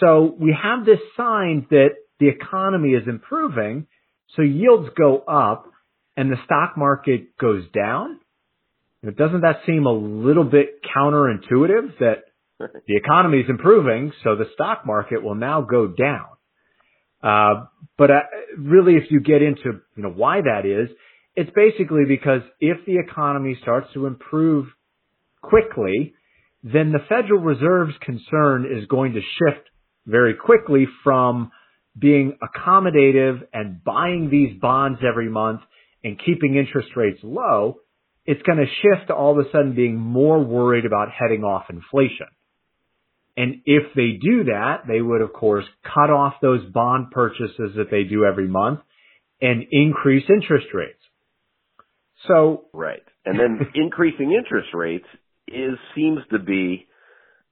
So 0.00 0.34
we 0.38 0.56
have 0.60 0.84
this 0.84 1.00
sign 1.16 1.66
that 1.70 1.90
the 2.20 2.28
economy 2.28 2.90
is 2.90 3.08
improving, 3.08 3.86
so 4.36 4.42
yields 4.42 4.90
go 4.96 5.18
up 5.18 5.66
and 6.16 6.30
the 6.30 6.36
stock 6.44 6.76
market 6.76 7.36
goes 7.38 7.64
down. 7.74 8.20
Doesn't 9.02 9.40
that 9.40 9.62
seem 9.66 9.86
a 9.86 9.92
little 9.92 10.44
bit 10.44 10.80
counterintuitive 10.94 11.98
that 12.00 12.24
the 12.58 12.96
economy 12.96 13.38
is 13.38 13.46
improving, 13.48 14.12
so 14.22 14.36
the 14.36 14.44
stock 14.52 14.84
market 14.84 15.22
will 15.22 15.34
now 15.34 15.62
go 15.62 15.86
down? 15.86 16.26
Uh, 17.22 17.64
but 17.96 18.10
uh, 18.10 18.20
really, 18.58 18.96
if 18.96 19.10
you 19.10 19.20
get 19.20 19.42
into 19.42 19.80
you 19.96 20.02
know 20.02 20.10
why 20.10 20.42
that 20.42 20.66
is, 20.66 20.94
it's 21.36 21.50
basically 21.54 22.04
because 22.06 22.42
if 22.60 22.84
the 22.86 22.98
economy 22.98 23.58
starts 23.62 23.88
to 23.94 24.06
improve 24.06 24.66
quickly, 25.42 26.14
then 26.62 26.92
the 26.92 26.98
Federal 27.08 27.40
Reserve's 27.40 27.96
concern 28.02 28.66
is 28.66 28.86
going 28.86 29.14
to 29.14 29.20
shift 29.20 29.68
very 30.06 30.34
quickly 30.34 30.86
from 31.04 31.50
being 31.98 32.38
accommodative 32.42 33.42
and 33.52 33.82
buying 33.82 34.28
these 34.30 34.58
bonds 34.60 35.00
every 35.06 35.28
month 35.28 35.60
and 36.04 36.18
keeping 36.24 36.56
interest 36.56 36.88
rates 36.96 37.20
low, 37.22 37.76
it's 38.24 38.42
going 38.42 38.58
to 38.58 38.66
shift 38.66 39.08
to 39.08 39.14
all 39.14 39.38
of 39.38 39.44
a 39.44 39.50
sudden 39.50 39.74
being 39.74 39.96
more 39.96 40.42
worried 40.42 40.84
about 40.84 41.08
heading 41.10 41.42
off 41.42 41.64
inflation. 41.70 42.28
And 43.36 43.62
if 43.64 43.94
they 43.94 44.18
do 44.20 44.44
that, 44.44 44.82
they 44.86 45.00
would 45.00 45.22
of 45.22 45.32
course 45.32 45.64
cut 45.82 46.10
off 46.10 46.34
those 46.42 46.64
bond 46.72 47.10
purchases 47.10 47.72
that 47.76 47.90
they 47.90 48.04
do 48.04 48.24
every 48.24 48.48
month 48.48 48.80
and 49.40 49.64
increase 49.70 50.24
interest 50.28 50.66
rates. 50.74 50.99
So 52.28 52.66
right, 52.72 53.02
and 53.24 53.38
then 53.38 53.60
increasing 53.74 54.32
interest 54.32 54.68
rates 54.74 55.06
is 55.48 55.78
seems 55.94 56.20
to 56.30 56.38
be 56.38 56.86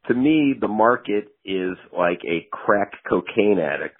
to 0.07 0.15
me 0.15 0.55
the 0.59 0.69
market 0.69 1.29
is 1.45 1.77
like 1.97 2.21
a 2.27 2.47
crack 2.51 2.93
cocaine 3.09 3.59
addict 3.59 3.99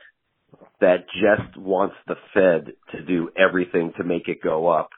that 0.81 1.07
just 1.09 1.57
wants 1.57 1.97
the 2.07 2.15
Fed 2.35 2.73
to 2.93 3.05
do 3.05 3.31
everything 3.37 3.93
to 3.99 4.05
make 4.05 4.29
it 4.29 4.39
go 4.43 4.69
up, 4.69 4.91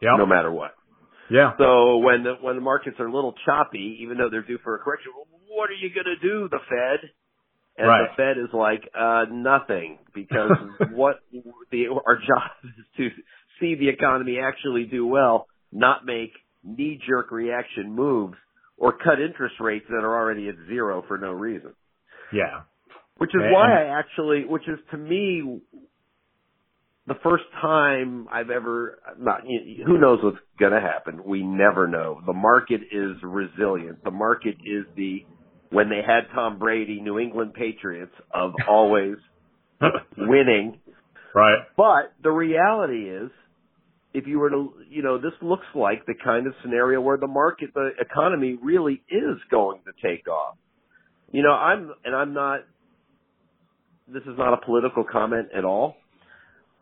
yep. 0.00 0.12
no 0.18 0.26
matter 0.26 0.50
what. 0.50 0.74
Yeah. 1.30 1.52
So 1.58 1.98
when 1.98 2.24
the 2.24 2.34
when 2.40 2.56
the 2.56 2.62
markets 2.62 2.96
are 2.98 3.06
a 3.06 3.12
little 3.12 3.34
choppy, 3.46 3.98
even 4.02 4.18
though 4.18 4.28
they're 4.30 4.42
due 4.42 4.58
for 4.64 4.74
a 4.74 4.78
correction, 4.78 5.12
what 5.48 5.70
are 5.70 5.74
you 5.74 5.90
going 5.94 6.06
to 6.06 6.18
do, 6.20 6.48
the 6.48 6.58
Fed? 6.68 7.10
And 7.78 7.88
right. 7.88 8.08
the 8.10 8.16
Fed 8.16 8.36
is 8.36 8.52
like, 8.52 8.82
uh, 8.98 9.24
nothing, 9.30 9.98
because 10.12 10.50
what 10.92 11.20
the 11.70 11.86
our 11.88 12.16
job 12.16 12.50
is 12.64 12.84
to 12.96 13.08
see 13.60 13.76
the 13.76 13.88
economy 13.88 14.38
actually 14.42 14.84
do 14.84 15.06
well, 15.06 15.46
not 15.72 16.04
make 16.04 16.32
knee 16.64 16.98
jerk 17.06 17.30
reaction 17.30 17.92
moves 17.92 18.36
or 18.76 18.92
cut 18.92 19.20
interest 19.20 19.56
rates 19.60 19.84
that 19.88 20.02
are 20.02 20.16
already 20.16 20.48
at 20.48 20.54
zero 20.66 21.04
for 21.06 21.18
no 21.18 21.32
reason. 21.32 21.72
Yeah. 22.32 22.62
Which 23.18 23.30
is 23.34 23.42
why 23.52 23.84
I 23.84 23.98
actually, 23.98 24.46
which 24.46 24.66
is 24.66 24.78
to 24.92 24.96
me, 24.96 25.60
the 27.06 27.14
first 27.22 27.44
time 27.60 28.28
I've 28.32 28.50
ever, 28.50 28.98
not, 29.18 29.42
who 29.42 29.98
knows 29.98 30.20
what's 30.22 30.38
going 30.58 30.72
to 30.72 30.80
happen. 30.80 31.22
We 31.24 31.42
never 31.42 31.86
know. 31.86 32.20
The 32.24 32.32
market 32.32 32.80
is 32.90 33.16
resilient. 33.22 34.04
The 34.04 34.10
market 34.10 34.56
is 34.64 34.86
the, 34.96 35.26
when 35.70 35.90
they 35.90 36.00
had 36.06 36.32
Tom 36.34 36.58
Brady, 36.58 37.00
New 37.02 37.18
England 37.18 37.52
Patriots 37.52 38.14
of 38.32 38.52
always 38.66 39.16
winning. 40.16 40.78
Right. 41.34 41.58
But 41.76 42.14
the 42.22 42.30
reality 42.30 43.10
is, 43.10 43.30
if 44.12 44.26
you 44.26 44.38
were 44.38 44.50
to, 44.50 44.72
you 44.88 45.02
know, 45.02 45.18
this 45.18 45.32
looks 45.40 45.66
like 45.74 46.06
the 46.06 46.14
kind 46.22 46.46
of 46.46 46.54
scenario 46.62 47.00
where 47.00 47.16
the 47.16 47.26
market, 47.26 47.70
the 47.74 47.90
economy 48.00 48.58
really 48.62 49.02
is 49.08 49.38
going 49.50 49.80
to 49.84 49.92
take 50.06 50.26
off. 50.28 50.56
You 51.30 51.42
know, 51.42 51.52
I'm, 51.52 51.92
and 52.04 52.14
I'm 52.14 52.34
not 52.34 52.60
this 54.12 54.22
is 54.22 54.36
not 54.36 54.54
a 54.54 54.64
political 54.64 55.04
comment 55.04 55.48
at 55.56 55.64
all. 55.64 55.96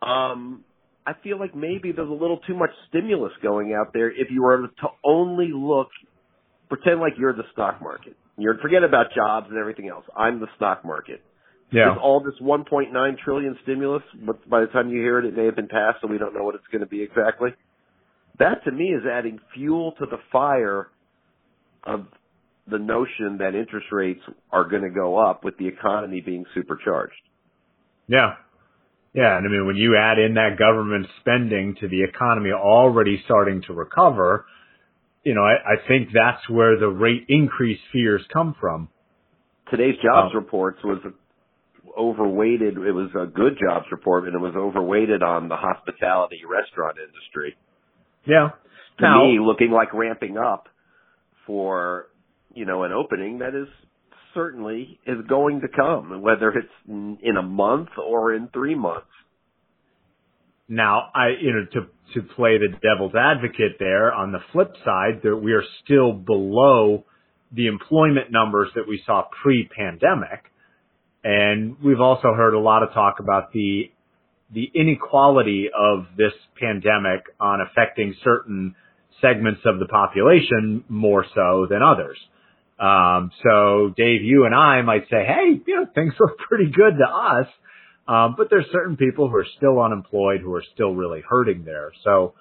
Um, 0.01 0.63
I 1.05 1.13
feel 1.23 1.39
like 1.39 1.55
maybe 1.55 1.91
there's 1.91 2.09
a 2.09 2.13
little 2.13 2.39
too 2.47 2.55
much 2.55 2.71
stimulus 2.89 3.31
going 3.41 3.73
out 3.73 3.93
there 3.93 4.09
if 4.09 4.27
you 4.29 4.43
were 4.43 4.67
to 4.67 4.87
only 5.03 5.49
look, 5.53 5.87
pretend 6.67 6.99
like 6.99 7.13
you're 7.17 7.33
the 7.33 7.43
stock 7.53 7.81
market. 7.81 8.15
You're 8.37 8.57
forget 8.59 8.83
about 8.83 9.07
jobs 9.15 9.47
and 9.49 9.57
everything 9.57 9.89
else. 9.89 10.05
I'm 10.15 10.39
the 10.39 10.47
stock 10.55 10.85
market. 10.85 11.21
Yeah. 11.71 11.93
Is 11.93 11.99
all 12.01 12.23
this 12.23 12.33
1.9 12.41 13.17
trillion 13.19 13.57
stimulus, 13.63 14.01
but 14.25 14.49
by 14.49 14.61
the 14.61 14.67
time 14.67 14.89
you 14.89 15.01
hear 15.01 15.19
it, 15.19 15.25
it 15.25 15.37
may 15.37 15.45
have 15.45 15.55
been 15.55 15.67
passed, 15.67 15.97
so 16.01 16.07
we 16.07 16.17
don't 16.17 16.33
know 16.33 16.43
what 16.43 16.55
it's 16.55 16.65
going 16.71 16.81
to 16.81 16.87
be 16.87 17.03
exactly. 17.03 17.49
That 18.39 18.63
to 18.65 18.71
me 18.71 18.85
is 18.85 19.03
adding 19.05 19.39
fuel 19.53 19.93
to 19.99 20.05
the 20.05 20.17
fire 20.31 20.87
of 21.83 22.07
the 22.69 22.79
notion 22.79 23.37
that 23.39 23.55
interest 23.55 23.87
rates 23.91 24.21
are 24.51 24.67
going 24.67 24.83
to 24.83 24.89
go 24.89 25.17
up 25.17 25.43
with 25.43 25.57
the 25.57 25.67
economy 25.67 26.21
being 26.21 26.45
supercharged. 26.55 27.13
Yeah. 28.07 28.35
Yeah. 29.13 29.37
And 29.37 29.47
I 29.47 29.49
mean, 29.49 29.67
when 29.67 29.75
you 29.75 29.97
add 29.97 30.19
in 30.19 30.35
that 30.35 30.57
government 30.57 31.07
spending 31.19 31.75
to 31.81 31.87
the 31.87 32.03
economy 32.03 32.51
already 32.51 33.21
starting 33.25 33.61
to 33.67 33.73
recover, 33.73 34.45
you 35.23 35.33
know, 35.33 35.41
I, 35.41 35.73
I 35.73 35.87
think 35.87 36.09
that's 36.13 36.47
where 36.49 36.79
the 36.79 36.87
rate 36.87 37.25
increase 37.27 37.79
fears 37.91 38.21
come 38.31 38.55
from. 38.59 38.89
Today's 39.69 39.95
jobs 40.03 40.31
um, 40.33 40.35
reports 40.35 40.79
was 40.83 40.99
overweighted. 41.99 42.77
It 42.77 42.91
was 42.91 43.09
a 43.19 43.25
good 43.25 43.57
jobs 43.61 43.85
report 43.91 44.25
and 44.25 44.35
it 44.35 44.39
was 44.39 44.55
overweighted 44.55 45.21
on 45.21 45.49
the 45.49 45.57
hospitality 45.57 46.41
restaurant 46.49 46.97
industry. 46.97 47.57
Yeah. 48.25 48.49
To 48.99 49.03
now, 49.03 49.23
me, 49.25 49.39
looking 49.39 49.71
like 49.71 49.93
ramping 49.93 50.37
up 50.37 50.67
for 51.45 52.07
you 52.53 52.65
know, 52.65 52.83
an 52.83 52.91
opening 52.91 53.39
that 53.39 53.55
is 53.55 53.67
certainly 54.33 54.99
is 55.05 55.17
going 55.27 55.61
to 55.61 55.67
come, 55.67 56.21
whether 56.21 56.49
it's 56.49 56.67
in 56.87 57.37
a 57.37 57.41
month 57.41 57.89
or 57.97 58.33
in 58.33 58.49
three 58.53 58.75
months. 58.75 59.07
Now, 60.67 61.09
I, 61.15 61.29
you 61.41 61.51
know, 61.51 61.65
to, 61.73 62.21
to 62.21 62.27
play 62.35 62.57
the 62.57 62.77
devil's 62.81 63.15
advocate 63.15 63.77
there, 63.79 64.13
on 64.13 64.31
the 64.31 64.39
flip 64.51 64.71
side, 64.85 65.21
that 65.23 65.35
we 65.35 65.53
are 65.53 65.63
still 65.83 66.13
below 66.13 67.05
the 67.51 67.65
employment 67.65 68.31
numbers 68.31 68.69
that 68.75 68.87
we 68.87 69.01
saw 69.05 69.23
pre-pandemic. 69.41 70.43
And 71.23 71.77
we've 71.83 71.99
also 71.99 72.33
heard 72.33 72.53
a 72.53 72.59
lot 72.59 72.83
of 72.83 72.93
talk 72.93 73.19
about 73.19 73.51
the, 73.51 73.91
the 74.53 74.69
inequality 74.73 75.69
of 75.77 76.05
this 76.17 76.33
pandemic 76.59 77.23
on 77.39 77.59
affecting 77.61 78.15
certain 78.23 78.75
segments 79.21 79.61
of 79.65 79.79
the 79.79 79.85
population 79.85 80.83
more 80.87 81.25
so 81.35 81.67
than 81.69 81.81
others. 81.81 82.17
Um, 82.79 83.31
so 83.43 83.93
Dave, 83.97 84.23
you 84.23 84.45
and 84.45 84.55
I 84.55 84.81
might 84.81 85.03
say, 85.09 85.25
hey, 85.25 85.59
you 85.65 85.75
know, 85.75 85.85
things 85.93 86.13
look 86.19 86.37
pretty 86.37 86.71
good 86.71 86.97
to 86.99 87.05
us. 87.05 87.47
Um, 88.07 88.35
but 88.37 88.47
there's 88.49 88.65
certain 88.71 88.97
people 88.97 89.29
who 89.29 89.35
are 89.35 89.45
still 89.57 89.79
unemployed 89.79 90.41
who 90.41 90.53
are 90.55 90.63
still 90.73 90.95
really 90.95 91.21
hurting 91.27 91.63
there. 91.63 91.91
So, 92.03 92.33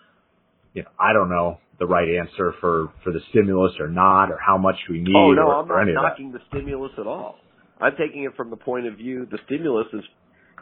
you 0.73 0.83
know, 0.83 0.89
I 0.99 1.13
don't 1.13 1.29
know 1.29 1.59
the 1.79 1.87
right 1.87 2.09
answer 2.09 2.55
for, 2.61 2.93
for 3.05 3.13
the 3.13 3.21
stimulus 3.31 3.73
or 3.79 3.89
not, 3.89 4.31
or 4.31 4.39
how 4.39 4.57
much 4.57 4.77
we 4.89 5.01
need. 5.01 5.15
Oh 5.15 5.33
no, 5.33 5.43
or, 5.43 5.79
I'm 5.79 5.93
not 5.93 6.11
knocking 6.11 6.33
the 6.33 6.41
stimulus 6.49 6.93
at 6.99 7.07
all. 7.07 7.37
I'm 7.81 7.93
taking 7.99 8.25
it 8.25 8.37
from 8.37 8.51
the 8.51 8.57
point 8.57 8.87
of 8.87 8.97
view 8.97 9.27
the 9.31 9.39
stimulus 9.47 9.87
is 9.93 10.03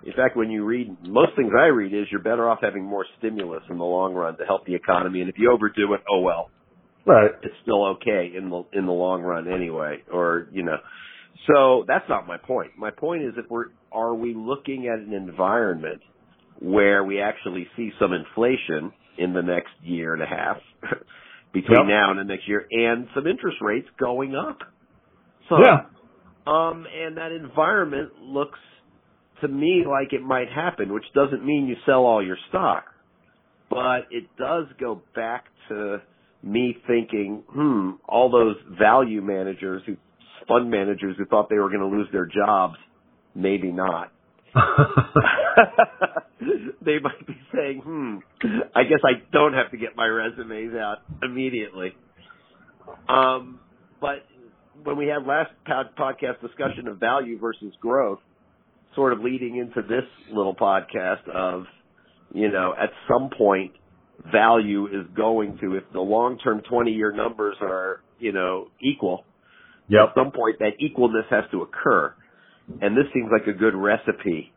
in 0.05 0.13
fact, 0.13 0.37
when 0.37 0.51
you 0.51 0.65
read 0.65 0.95
most 1.05 1.33
things 1.37 1.51
I 1.59 1.67
read 1.67 1.95
is 1.95 2.07
you're 2.11 2.21
better 2.21 2.49
off 2.49 2.59
having 2.61 2.85
more 2.85 3.07
stimulus 3.19 3.63
in 3.71 3.79
the 3.79 3.85
long 3.85 4.15
run 4.15 4.37
to 4.39 4.45
help 4.45 4.67
the 4.67 4.75
economy, 4.75 5.21
and 5.21 5.31
if 5.31 5.37
you 5.39 5.51
overdo 5.51 5.95
it, 5.95 6.01
oh 6.11 6.21
well. 6.21 6.51
Right. 7.07 7.31
It's 7.43 7.55
still 7.63 7.87
okay 7.93 8.33
in 8.37 8.51
the 8.51 8.65
in 8.73 8.87
the 8.87 8.93
long 8.93 9.23
run 9.23 9.51
anyway, 9.51 10.03
or 10.13 10.49
you 10.53 10.65
know. 10.65 10.77
So 11.47 11.85
that's 11.87 12.09
not 12.09 12.27
my 12.27 12.37
point. 12.37 12.73
My 12.77 12.91
point 12.91 13.23
is 13.23 13.35
if 13.37 13.47
we're 13.49 13.67
are 13.93 14.15
we 14.15 14.35
looking 14.35 14.89
at 14.89 14.99
an 14.99 15.13
environment 15.13 16.03
where 16.59 17.05
we 17.05 17.21
actually 17.21 17.69
see 17.77 17.91
some 18.01 18.13
inflation 18.13 18.93
in 19.19 19.33
the 19.33 19.43
next 19.43 19.71
year 19.83 20.15
and 20.15 20.23
a 20.23 20.27
half 20.27 20.57
between 21.53 21.79
yep. 21.79 21.87
now 21.87 22.11
and 22.11 22.19
the 22.19 22.25
next 22.25 22.49
year 22.49 22.67
and 22.71 23.07
some 23.15 23.27
interest 23.27 23.59
rates 23.61 23.87
going 24.01 24.35
up. 24.35 24.59
So 25.49 25.57
yeah. 25.63 25.87
Um 26.47 26.87
and 26.93 27.17
that 27.17 27.33
environment 27.33 28.11
looks 28.21 28.59
to 29.41 29.49
me 29.49 29.85
like 29.87 30.13
it 30.13 30.23
might 30.23 30.49
happen, 30.49 30.93
which 30.93 31.05
doesn't 31.15 31.45
mean 31.45 31.67
you 31.67 31.77
sell 31.85 32.05
all 32.05 32.25
your 32.25 32.39
stock. 32.49 32.85
But 33.69 34.07
it 34.11 34.25
does 34.39 34.67
go 34.81 35.03
back 35.15 35.45
to 35.69 35.99
me 36.43 36.77
thinking, 36.87 37.43
hmm, 37.51 37.91
all 38.09 38.31
those 38.31 38.57
value 38.79 39.21
managers 39.21 39.83
who 39.87 39.97
fund 40.47 40.71
managers 40.71 41.17
who 41.19 41.27
thought 41.27 41.49
they 41.51 41.57
were 41.57 41.69
going 41.69 41.81
to 41.81 41.87
lose 41.87 42.09
their 42.13 42.27
jobs, 42.27 42.77
maybe 43.35 43.73
not. 43.73 44.13
they 46.85 46.99
might 47.01 47.27
be 47.27 47.37
saying, 47.55 47.81
hmm, 47.85 48.19
I 48.75 48.85
guess 48.85 49.01
I 49.05 49.21
don't 49.33 49.55
have 49.55 49.71
to 49.73 49.77
get 49.77 49.97
my 49.97 50.07
resumes 50.07 50.75
out 50.75 50.99
immediately. 51.23 51.95
Um, 53.09 53.61
but 54.01 54.25
when 54.87 54.97
we 54.97 55.09
had 55.09 55.27
last 55.27 55.51
podcast 55.69 56.41
discussion 56.41 56.87
of 56.87 56.99
value 56.99 57.39
versus 57.39 57.73
growth, 57.81 58.21
sort 58.95 59.13
of 59.13 59.21
leading 59.21 59.57
into 59.57 59.83
this 59.83 60.05
little 60.33 60.55
podcast 60.55 61.29
of, 61.29 61.65
you 62.33 62.51
know, 62.51 62.73
at 62.81 62.91
some 63.09 63.31
point 63.37 63.73
value 64.33 64.87
is 64.87 65.07
going 65.15 65.59
to 65.61 65.75
if 65.75 65.85
the 65.93 66.01
long 66.01 66.39
term 66.39 66.63
20 66.69 66.93
year 66.93 67.13
numbers 67.13 67.57
are, 67.61 68.01
you 68.19 68.33
know, 68.33 68.69
equal. 68.81 69.25
Yep. 69.89 70.01
At 70.09 70.15
some 70.15 70.33
point 70.33 70.59
that 70.61 70.73
equalness 70.81 71.29
has 71.31 71.45
to 71.51 71.63
occur. 71.63 72.15
And 72.81 72.97
this 72.97 73.05
seems 73.13 73.29
like 73.31 73.47
a 73.47 73.57
good 73.57 73.75
recipe 73.75 74.53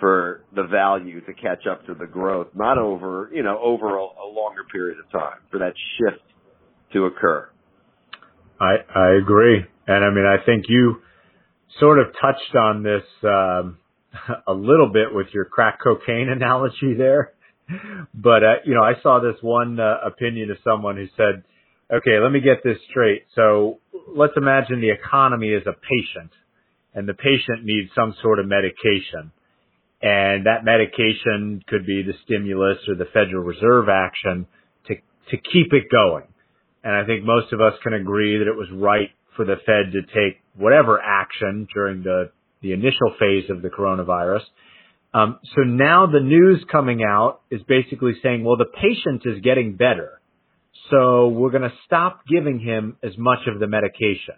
for 0.00 0.44
the 0.54 0.64
value 0.64 1.20
to 1.24 1.34
catch 1.34 1.66
up 1.70 1.86
to 1.86 1.94
the 1.94 2.06
growth, 2.06 2.48
not 2.54 2.78
over, 2.78 3.30
you 3.32 3.42
know, 3.42 3.58
over 3.62 3.96
a, 3.96 4.02
a 4.02 4.28
longer 4.30 4.64
period 4.70 4.98
of 4.98 5.10
time 5.10 5.38
for 5.50 5.58
that 5.58 5.72
shift 5.98 6.22
to 6.92 7.06
occur. 7.06 7.48
I, 8.60 8.76
I 8.94 9.10
agree. 9.20 9.64
And 9.86 10.04
I 10.04 10.10
mean, 10.10 10.26
I 10.26 10.44
think 10.44 10.64
you 10.68 11.00
sort 11.78 11.98
of 11.98 12.06
touched 12.20 12.56
on 12.56 12.82
this, 12.82 13.02
um, 13.22 13.78
a 14.46 14.52
little 14.52 14.90
bit 14.92 15.12
with 15.12 15.28
your 15.32 15.44
crack 15.44 15.78
cocaine 15.82 16.28
analogy 16.34 16.94
there. 16.96 17.32
But, 18.14 18.42
uh, 18.42 18.54
you 18.64 18.74
know, 18.74 18.82
I 18.82 18.94
saw 19.02 19.20
this 19.20 19.36
one 19.42 19.78
uh, 19.78 19.98
opinion 20.04 20.50
of 20.50 20.56
someone 20.64 20.96
who 20.96 21.06
said, 21.16 21.44
okay, 21.92 22.18
let 22.18 22.32
me 22.32 22.40
get 22.40 22.64
this 22.64 22.78
straight. 22.90 23.24
So 23.34 23.78
let's 24.16 24.32
imagine 24.36 24.80
the 24.80 24.90
economy 24.90 25.48
is 25.48 25.64
a 25.66 25.72
patient 25.72 26.32
and 26.94 27.06
the 27.06 27.14
patient 27.14 27.64
needs 27.64 27.90
some 27.94 28.14
sort 28.22 28.38
of 28.38 28.46
medication 28.46 29.32
and 30.00 30.46
that 30.46 30.64
medication 30.64 31.62
could 31.66 31.84
be 31.84 32.02
the 32.02 32.12
stimulus 32.24 32.78
or 32.86 32.94
the 32.94 33.06
Federal 33.12 33.42
Reserve 33.42 33.88
action 33.88 34.46
to 34.86 34.94
to 35.30 35.36
keep 35.36 35.72
it 35.72 35.84
going. 35.90 36.24
And 36.84 36.94
I 36.94 37.04
think 37.04 37.24
most 37.24 37.52
of 37.52 37.60
us 37.60 37.74
can 37.82 37.94
agree 37.94 38.38
that 38.38 38.46
it 38.48 38.56
was 38.56 38.68
right 38.72 39.10
for 39.36 39.44
the 39.44 39.56
Fed 39.66 39.92
to 39.92 40.02
take 40.02 40.40
whatever 40.56 41.00
action 41.00 41.66
during 41.74 42.02
the 42.02 42.30
the 42.60 42.72
initial 42.72 43.14
phase 43.20 43.48
of 43.50 43.62
the 43.62 43.68
coronavirus. 43.68 44.40
Um, 45.14 45.38
so 45.54 45.62
now 45.62 46.06
the 46.06 46.20
news 46.20 46.64
coming 46.70 47.04
out 47.04 47.40
is 47.50 47.60
basically 47.68 48.14
saying, 48.20 48.42
well, 48.42 48.56
the 48.56 48.64
patient 48.64 49.22
is 49.24 49.40
getting 49.42 49.76
better, 49.76 50.20
so 50.90 51.28
we're 51.28 51.50
going 51.50 51.62
to 51.62 51.72
stop 51.86 52.26
giving 52.26 52.58
him 52.58 52.96
as 53.02 53.12
much 53.16 53.46
of 53.46 53.60
the 53.60 53.68
medication 53.68 54.34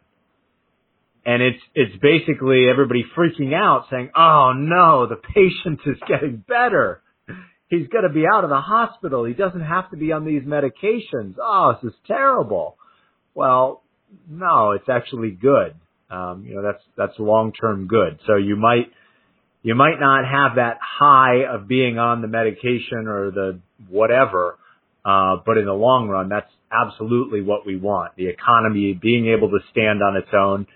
and 1.25 1.43
it's 1.43 1.63
it's 1.75 1.97
basically 2.01 2.69
everybody 2.69 3.05
freaking 3.17 3.55
out 3.55 3.87
saying, 3.91 4.11
"Oh 4.17 4.53
no, 4.57 5.07
the 5.07 5.17
patient 5.35 5.81
is 5.87 5.97
getting 6.09 6.43
better. 6.49 7.03
He's 7.71 7.87
going 7.89 8.05
to 8.05 8.13
be 8.13 8.25
out 8.27 8.45
of 8.45 8.51
the 8.51 8.61
hospital. 8.61 9.25
He 9.25 9.33
doesn't 9.33 9.63
have 9.63 9.91
to 9.91 9.97
be 9.97 10.13
on 10.13 10.25
these 10.25 10.43
medications. 10.43 11.37
Oh, 11.41 11.79
this 11.81 11.93
is 11.93 11.99
terrible." 12.07 12.77
Well, 13.35 13.83
no, 14.29 14.73
it's 14.73 14.89
actually 14.89 15.31
good. 15.31 15.75
Um, 16.11 16.45
you 16.47 16.57
know, 16.57 16.63
that's 16.63 16.83
that's 16.97 17.19
long-term 17.19 17.87
good. 17.87 18.19
So 18.27 18.37
you 18.37 18.57
might 18.57 18.91
you 19.63 19.75
might 19.75 20.01
not 20.01 20.25
have 20.25 20.57
that 20.57 20.79
high 20.83 21.45
of 21.49 21.69
being 21.69 21.99
on 21.99 22.23
the 22.23 22.29
medication 22.29 23.07
or 23.07 23.31
the 23.31 23.61
whatever, 23.89 24.59
uh, 25.05 25.37
but 25.47 25.57
in 25.57 25.65
the 25.65 25.73
long 25.73 26.09
run, 26.09 26.29
that's 26.29 26.51
absolutely 26.73 27.41
what 27.41 27.65
we 27.65 27.77
want. 27.77 28.17
The 28.17 28.29
economy 28.29 28.99
being 29.01 29.29
able 29.29 29.49
to 29.51 29.59
stand 29.71 30.03
on 30.03 30.17
its 30.17 30.29
own 30.33 30.67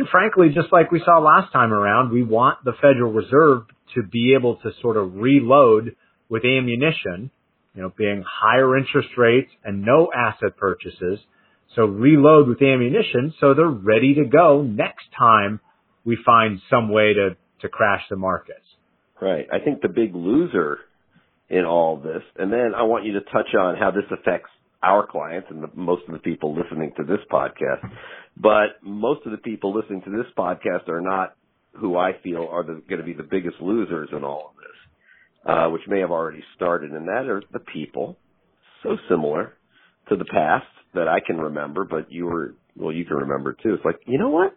and 0.00 0.08
frankly, 0.08 0.48
just 0.54 0.72
like 0.72 0.90
we 0.90 1.02
saw 1.04 1.18
last 1.18 1.52
time 1.52 1.74
around, 1.74 2.10
we 2.10 2.22
want 2.22 2.64
the 2.64 2.72
Federal 2.80 3.12
Reserve 3.12 3.64
to 3.94 4.02
be 4.02 4.34
able 4.34 4.56
to 4.56 4.70
sort 4.80 4.96
of 4.96 5.16
reload 5.16 5.94
with 6.30 6.44
ammunition, 6.44 7.30
you 7.74 7.82
know, 7.82 7.92
being 7.96 8.24
higher 8.26 8.78
interest 8.78 9.10
rates 9.18 9.50
and 9.62 9.82
no 9.82 10.10
asset 10.16 10.56
purchases. 10.56 11.18
So 11.76 11.84
reload 11.84 12.48
with 12.48 12.62
ammunition 12.62 13.34
so 13.40 13.52
they're 13.54 13.68
ready 13.68 14.14
to 14.14 14.24
go 14.24 14.62
next 14.62 15.04
time 15.16 15.60
we 16.04 16.16
find 16.24 16.60
some 16.70 16.88
way 16.88 17.12
to, 17.12 17.36
to 17.60 17.68
crash 17.68 18.02
the 18.08 18.16
markets. 18.16 18.64
Right. 19.20 19.46
I 19.52 19.58
think 19.58 19.82
the 19.82 19.88
big 19.88 20.14
loser 20.14 20.78
in 21.50 21.64
all 21.64 21.98
this, 21.98 22.22
and 22.36 22.52
then 22.52 22.72
I 22.74 22.84
want 22.84 23.04
you 23.04 23.12
to 23.14 23.20
touch 23.20 23.54
on 23.58 23.76
how 23.76 23.90
this 23.90 24.04
affects 24.10 24.50
our 24.82 25.06
clients 25.06 25.48
and 25.50 25.62
the, 25.62 25.70
most 25.74 26.02
of 26.08 26.14
the 26.14 26.20
people 26.20 26.56
listening 26.56 26.92
to 26.96 27.04
this 27.04 27.18
podcast. 27.30 27.88
But 28.36 28.82
most 28.82 29.26
of 29.26 29.32
the 29.32 29.38
people 29.38 29.74
listening 29.74 30.02
to 30.02 30.10
this 30.10 30.26
podcast 30.38 30.88
are 30.88 31.00
not 31.00 31.34
who 31.74 31.96
I 31.96 32.12
feel 32.22 32.48
are 32.50 32.62
going 32.62 32.98
to 32.98 33.02
be 33.02 33.12
the 33.12 33.22
biggest 33.22 33.56
losers 33.60 34.08
in 34.12 34.24
all 34.24 34.50
of 34.50 34.56
this, 34.56 34.89
uh, 35.46 35.68
which 35.68 35.82
may 35.88 36.00
have 36.00 36.10
already 36.10 36.42
started, 36.56 36.90
and 36.92 37.08
that 37.08 37.26
are 37.28 37.42
the 37.52 37.60
people 37.60 38.16
so 38.82 38.96
similar 39.08 39.54
to 40.08 40.16
the 40.16 40.24
past 40.24 40.66
that 40.94 41.08
I 41.08 41.20
can 41.24 41.38
remember, 41.38 41.84
but 41.84 42.10
you 42.10 42.26
were, 42.26 42.54
well, 42.76 42.92
you 42.92 43.04
can 43.04 43.16
remember 43.16 43.52
too. 43.52 43.74
It's 43.74 43.84
like, 43.84 44.00
you 44.06 44.18
know 44.18 44.30
what? 44.30 44.56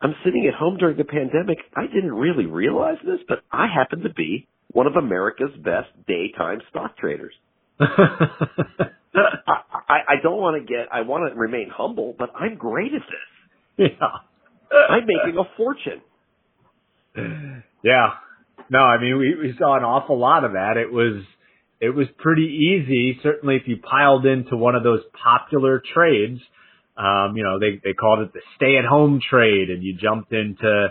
I'm 0.00 0.14
sitting 0.24 0.46
at 0.48 0.54
home 0.54 0.78
during 0.78 0.96
the 0.96 1.04
pandemic. 1.04 1.58
I 1.76 1.86
didn't 1.86 2.12
really 2.12 2.46
realize 2.46 2.98
this, 3.04 3.20
but 3.28 3.38
I 3.52 3.66
happen 3.72 4.00
to 4.00 4.12
be 4.12 4.48
one 4.72 4.86
of 4.86 4.96
America's 4.96 5.54
best 5.62 5.88
daytime 6.08 6.60
stock 6.70 6.96
traders. 6.96 7.34
I, 7.80 8.88
I, 9.14 9.96
I 10.08 10.14
don't 10.22 10.40
want 10.40 10.60
to 10.60 10.66
get, 10.66 10.88
I 10.92 11.02
want 11.02 11.32
to 11.32 11.38
remain 11.38 11.70
humble, 11.74 12.14
but 12.18 12.30
I'm 12.34 12.56
great 12.56 12.92
at 12.94 13.00
this. 13.00 13.88
Yeah. 14.00 14.78
I'm 14.90 15.06
making 15.06 15.38
a 15.38 15.44
fortune. 15.56 16.00
Yeah. 17.84 18.08
No, 18.70 18.78
I 18.78 19.00
mean, 19.00 19.18
we, 19.18 19.34
we 19.34 19.54
saw 19.58 19.76
an 19.76 19.84
awful 19.84 20.18
lot 20.18 20.44
of 20.44 20.52
that. 20.52 20.76
It 20.76 20.92
was, 20.92 21.22
it 21.80 21.90
was 21.90 22.06
pretty 22.18 22.42
easy. 22.42 23.18
Certainly 23.22 23.56
if 23.56 23.62
you 23.66 23.76
piled 23.78 24.26
into 24.26 24.56
one 24.56 24.74
of 24.74 24.82
those 24.82 25.00
popular 25.22 25.82
trades, 25.94 26.40
um, 26.96 27.36
you 27.36 27.42
know, 27.42 27.58
they, 27.58 27.80
they 27.82 27.94
called 27.94 28.20
it 28.20 28.32
the 28.32 28.40
stay 28.56 28.76
at 28.76 28.84
home 28.84 29.20
trade 29.28 29.70
and 29.70 29.82
you 29.82 29.94
jumped 29.94 30.32
into, 30.32 30.88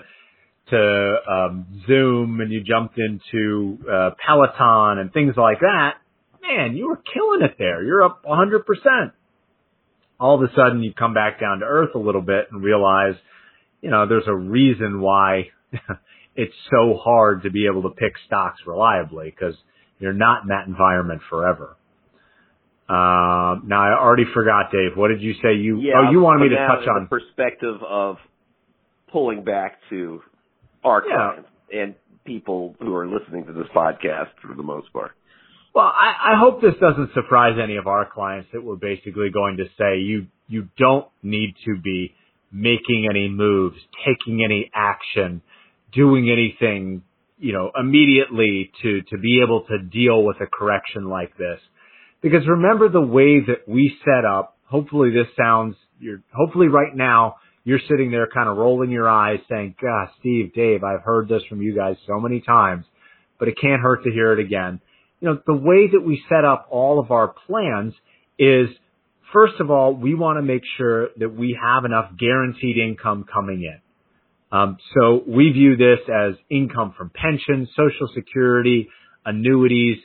to, 0.69 1.15
um, 1.29 1.83
Zoom 1.87 2.41
and 2.41 2.51
you 2.51 2.63
jumped 2.63 2.97
into, 2.97 3.77
uh, 3.91 4.11
Peloton 4.25 4.99
and 4.99 5.13
things 5.13 5.35
like 5.37 5.59
that 5.61 5.95
man, 6.41 6.75
you 6.75 6.87
were 6.87 7.01
killing 7.13 7.41
it 7.41 7.55
there. 7.57 7.83
You're 7.83 8.03
up 8.03 8.23
100%. 8.25 8.61
All 10.19 10.35
of 10.35 10.49
a 10.49 10.53
sudden 10.55 10.83
you 10.83 10.93
come 10.93 11.13
back 11.13 11.39
down 11.39 11.59
to 11.59 11.65
earth 11.65 11.95
a 11.95 11.99
little 11.99 12.21
bit 12.21 12.47
and 12.51 12.63
realize, 12.63 13.15
you 13.81 13.89
know, 13.89 14.07
there's 14.07 14.27
a 14.27 14.35
reason 14.35 15.01
why 15.01 15.49
it's 16.35 16.53
so 16.69 16.97
hard 17.03 17.43
to 17.43 17.51
be 17.51 17.67
able 17.67 17.83
to 17.83 17.89
pick 17.89 18.13
stocks 18.25 18.61
reliably 18.65 19.29
because 19.29 19.55
you're 19.99 20.13
not 20.13 20.43
in 20.43 20.49
that 20.49 20.67
environment 20.67 21.21
forever. 21.29 21.75
Um, 22.89 23.63
now 23.67 23.83
I 23.83 23.97
already 23.97 24.25
forgot, 24.33 24.71
Dave. 24.71 24.97
What 24.97 25.09
did 25.09 25.21
you 25.21 25.33
say? 25.35 25.55
You 25.55 25.79
yeah, 25.79 25.93
oh, 26.07 26.11
you 26.11 26.19
wanted 26.19 26.41
me 26.41 26.49
to 26.49 26.67
touch 26.67 26.87
on 26.87 27.03
the 27.03 27.09
perspective 27.09 27.77
of 27.87 28.17
pulling 29.11 29.43
back 29.43 29.77
to 29.89 30.21
our 30.83 31.03
yeah. 31.07 31.15
clients 31.15 31.49
and 31.73 31.95
people 32.25 32.75
who 32.79 32.93
are 32.95 33.07
listening 33.07 33.45
to 33.45 33.53
this 33.53 33.67
podcast 33.75 34.29
for 34.41 34.55
the 34.55 34.63
most 34.63 34.91
part. 34.91 35.11
Well, 35.73 35.85
I, 35.85 36.33
I 36.33 36.39
hope 36.39 36.61
this 36.61 36.73
doesn't 36.81 37.13
surprise 37.13 37.57
any 37.61 37.77
of 37.77 37.87
our 37.87 38.09
clients 38.11 38.49
that 38.51 38.61
we're 38.61 38.75
basically 38.75 39.29
going 39.33 39.57
to 39.57 39.65
say 39.77 39.99
you 39.99 40.27
you 40.47 40.67
don't 40.77 41.07
need 41.23 41.55
to 41.65 41.79
be 41.81 42.13
making 42.51 43.07
any 43.09 43.29
moves, 43.29 43.77
taking 44.05 44.43
any 44.43 44.69
action, 44.75 45.41
doing 45.93 46.29
anything, 46.29 47.03
you 47.37 47.53
know, 47.53 47.71
immediately 47.79 48.71
to 48.81 49.01
to 49.09 49.17
be 49.17 49.41
able 49.43 49.65
to 49.65 49.79
deal 49.79 50.23
with 50.23 50.37
a 50.41 50.47
correction 50.47 51.09
like 51.09 51.37
this. 51.37 51.59
Because 52.21 52.47
remember 52.47 52.89
the 52.89 53.01
way 53.01 53.39
that 53.39 53.67
we 53.67 53.97
set 54.05 54.25
up, 54.25 54.57
hopefully 54.65 55.11
this 55.11 55.27
sounds 55.37 55.75
you're 55.99 56.21
hopefully 56.33 56.67
right 56.67 56.95
now 56.95 57.35
you're 57.63 57.79
sitting 57.87 58.09
there 58.09 58.27
kind 58.27 58.49
of 58.49 58.57
rolling 58.57 58.89
your 58.91 59.09
eyes 59.09 59.39
saying, 59.49 59.75
"Gosh, 59.81 60.09
Steve, 60.19 60.53
Dave, 60.53 60.83
I've 60.83 61.03
heard 61.03 61.27
this 61.27 61.43
from 61.49 61.61
you 61.61 61.75
guys 61.75 61.95
so 62.07 62.19
many 62.19 62.41
times, 62.41 62.85
but 63.39 63.47
it 63.47 63.57
can't 63.59 63.81
hurt 63.81 64.03
to 64.03 64.11
hear 64.11 64.33
it 64.33 64.39
again." 64.39 64.81
you 65.21 65.29
know, 65.29 65.39
the 65.45 65.55
way 65.55 65.87
that 65.91 66.01
we 66.01 66.21
set 66.27 66.43
up 66.43 66.67
all 66.69 66.99
of 66.99 67.11
our 67.11 67.33
plans 67.47 67.93
is 68.37 68.67
first 69.31 69.53
of 69.59 69.69
all, 69.69 69.93
we 69.93 70.15
want 70.15 70.37
to 70.37 70.41
make 70.41 70.63
sure 70.77 71.09
that 71.17 71.29
we 71.29 71.57
have 71.61 71.85
enough 71.85 72.11
guaranteed 72.17 72.77
income 72.77 73.25
coming 73.31 73.63
in. 73.63 73.79
Um, 74.51 74.77
so 74.93 75.23
we 75.25 75.51
view 75.51 75.77
this 75.77 75.99
as 76.09 76.35
income 76.49 76.93
from 76.97 77.09
pensions, 77.09 77.69
social 77.69 78.09
security, 78.13 78.89
annuities, 79.25 79.97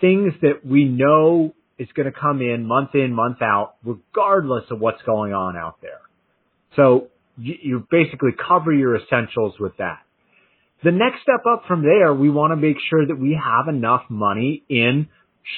things 0.00 0.34
that 0.42 0.64
we 0.64 0.84
know 0.84 1.54
is 1.78 1.88
going 1.94 2.10
to 2.12 2.18
come 2.18 2.40
in 2.40 2.66
month 2.66 2.90
in, 2.94 3.12
month 3.12 3.38
out, 3.42 3.76
regardless 3.84 4.64
of 4.70 4.78
what's 4.80 5.02
going 5.02 5.32
on 5.32 5.56
out 5.56 5.78
there. 5.80 6.00
So 6.76 7.08
you, 7.38 7.54
you 7.62 7.86
basically 7.90 8.30
cover 8.32 8.72
your 8.72 8.96
essentials 8.96 9.54
with 9.58 9.76
that. 9.78 10.00
The 10.82 10.92
next 10.92 11.22
step 11.22 11.46
up 11.50 11.64
from 11.66 11.82
there, 11.82 12.12
we 12.12 12.28
want 12.28 12.52
to 12.52 12.56
make 12.56 12.76
sure 12.90 13.06
that 13.06 13.18
we 13.18 13.40
have 13.42 13.74
enough 13.74 14.02
money 14.10 14.64
in 14.68 15.08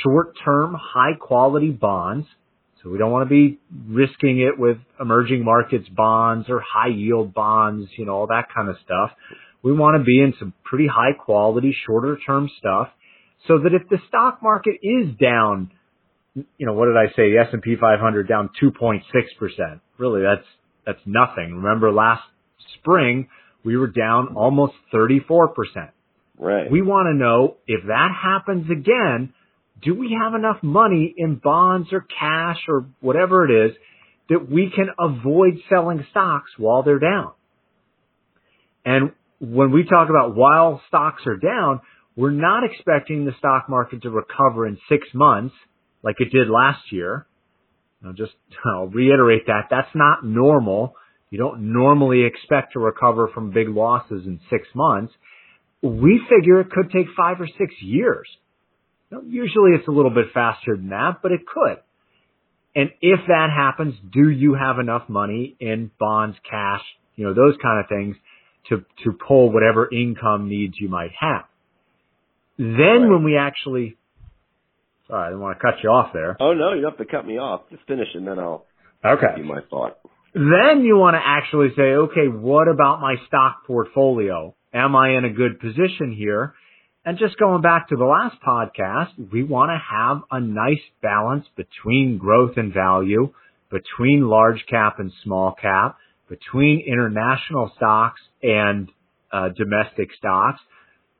short-term, 0.05 0.77
high-quality 0.79 1.71
bonds. 1.71 2.27
So 2.87 2.93
we 2.93 2.99
don't 2.99 3.11
want 3.11 3.29
to 3.29 3.35
be 3.35 3.59
risking 3.89 4.39
it 4.39 4.57
with 4.57 4.77
emerging 5.01 5.45
markets 5.45 5.89
bonds 5.89 6.47
or 6.49 6.61
high-yield 6.61 7.35
bonds, 7.35 7.91
you 7.99 8.07
know, 8.07 8.13
all 8.13 8.27
that 8.29 8.47
kind 8.55 8.69
of 8.69 8.77
stuff. 8.85 9.11
We 9.65 9.73
want 9.73 10.01
to 10.01 10.05
be 10.05 10.21
in 10.21 10.35
some 10.39 10.53
pretty 10.63 10.87
high-quality, 10.87 11.75
shorter-term 11.85 12.49
stuff 12.61 12.91
so 13.49 13.59
that 13.59 13.75
if 13.75 13.89
the 13.89 13.99
stock 14.07 14.39
market 14.41 14.79
is 14.85 15.17
down, 15.21 15.73
you 16.37 16.65
know, 16.65 16.75
what 16.75 16.87
did 16.87 16.97
I 16.97 17.09
say? 17.17 17.33
The 17.33 17.45
S&P 17.49 17.75
500 17.75 18.29
down 18.29 18.51
2.6%. 18.63 19.01
Really, 19.99 20.23
that's, 20.23 20.47
that's 20.87 21.01
nothing. 21.05 21.57
Remember 21.57 21.91
last 21.91 22.23
spring, 22.79 23.27
we 23.65 23.77
were 23.77 23.89
down 23.89 24.37
almost 24.37 24.75
34%. 24.95 25.49
Right. 26.39 26.71
We 26.71 26.83
want 26.83 27.09
to 27.09 27.15
know 27.19 27.57
if 27.67 27.85
that 27.89 28.11
happens 28.23 28.71
again, 28.71 29.33
do 29.83 29.95
we 29.95 30.17
have 30.21 30.35
enough 30.35 30.63
money 30.63 31.15
in 31.17 31.37
bonds 31.37 31.89
or 31.93 32.01
cash 32.01 32.59
or 32.69 32.87
whatever 33.01 33.45
it 33.45 33.71
is 33.71 33.77
that 34.29 34.51
we 34.51 34.73
can 34.75 34.89
avoid 34.99 35.59
selling 35.69 36.05
stocks 36.11 36.51
while 36.57 36.83
they're 36.83 36.99
down? 36.99 37.33
And 38.85 39.13
when 39.41 39.73
we 39.73 39.85
talk 39.85 40.09
about 40.09 40.35
while 40.35 40.81
stocks 40.89 41.23
are 41.27 41.37
down, 41.37 41.81
we're 42.17 42.31
not 42.31 42.63
expecting 42.65 43.25
the 43.25 43.33
stock 43.39 43.69
market 43.69 44.03
to 44.03 44.11
recover 44.11 44.67
in 44.67 44.79
six 44.89 45.07
months 45.13 45.55
like 46.03 46.17
it 46.19 46.31
did 46.33 46.49
last 46.49 46.91
year. 46.91 47.27
I'll 48.05 48.13
just 48.13 48.33
I'll 48.65 48.87
reiterate 48.87 49.47
that 49.47 49.67
that's 49.71 49.95
not 49.95 50.25
normal. 50.25 50.95
You 51.31 51.39
don't 51.39 51.73
normally 51.73 52.25
expect 52.25 52.73
to 52.75 52.79
recover 52.79 53.29
from 53.35 53.51
big 53.51 53.69
losses 53.69 54.25
in 54.27 54.41
six 54.49 54.67
months. 54.75 55.13
We 55.83 56.21
figure 56.31 56.61
it 56.61 56.71
could 56.71 56.91
take 56.91 57.07
five 57.17 57.41
or 57.41 57.47
six 57.47 57.75
years. 57.83 58.27
Usually 59.11 59.73
it's 59.73 59.89
a 59.89 59.93
little 59.93 60.11
bit 60.11 60.27
faster 60.35 60.77
than 60.77 60.91
that, 60.91 61.19
but 61.23 61.33
it 61.33 61.41
could. 61.47 61.79
And 62.75 62.91
if 63.01 63.21
that 63.29 63.49
happens, 63.55 63.95
do 64.13 64.29
you 64.29 64.55
have 64.55 64.79
enough 64.79 65.09
money 65.09 65.57
in 65.61 65.91
bonds, 65.99 66.37
cash, 66.49 66.83
you 67.15 67.25
know, 67.25 67.33
those 67.33 67.57
kind 67.63 67.81
of 67.81 67.89
things 67.89 68.17
to, 68.69 68.85
to 69.05 69.17
pull 69.27 69.51
whatever 69.51 69.89
income 69.91 70.49
needs 70.49 70.75
you 70.79 70.89
might 70.89 71.13
have? 71.19 71.45
Then 72.59 72.67
right. 72.69 73.11
when 73.11 73.25
we 73.25 73.37
actually, 73.37 73.97
sorry, 75.09 75.27
I 75.27 75.29
didn't 75.29 75.41
want 75.41 75.59
to 75.59 75.63
cut 75.63 75.83
you 75.83 75.91
off 75.91 76.11
there. 76.13 76.37
Oh 76.41 76.53
no, 76.53 76.75
you 76.75 76.83
don't 76.83 76.91
have 76.91 77.07
to 77.07 77.11
cut 77.11 77.27
me 77.27 77.39
off. 77.39 77.63
Just 77.71 77.87
finish 77.87 78.09
and 78.15 78.27
then 78.27 78.39
I'll 78.39 78.67
okay. 79.05 79.27
give 79.37 79.45
you 79.45 79.51
my 79.51 79.61
thought. 79.71 79.99
Then 80.35 80.83
you 80.85 80.97
want 80.99 81.15
to 81.15 81.23
actually 81.25 81.69
say, 81.77 81.83
okay, 81.83 82.29
what 82.29 82.69
about 82.69 83.01
my 83.01 83.15
stock 83.27 83.65
portfolio? 83.67 84.55
Am 84.75 84.95
I 84.95 85.17
in 85.17 85.25
a 85.25 85.31
good 85.31 85.61
position 85.61 86.15
here? 86.15 86.55
And 87.07 87.19
just 87.19 87.39
going 87.39 87.63
back 87.63 87.91
to 87.91 87.97
the 87.97 88.05
last 88.05 88.35
podcast, 88.43 89.31
we 89.33 89.45
want 89.45 89.71
to 89.71 89.79
have 89.79 90.23
a 90.29 90.41
nice 90.45 90.83
balance 91.01 91.47
between 91.57 92.19
growth 92.19 92.57
and 92.57 92.75
value, 92.75 93.33
between 93.71 94.29
large 94.29 94.67
cap 94.69 94.99
and 94.99 95.13
small 95.23 95.55
cap, 95.55 95.99
between 96.29 96.85
international 96.85 97.71
stocks 97.77 98.21
and 98.43 98.89
uh, 99.33 99.51
domestic 99.57 100.09
stocks, 100.19 100.61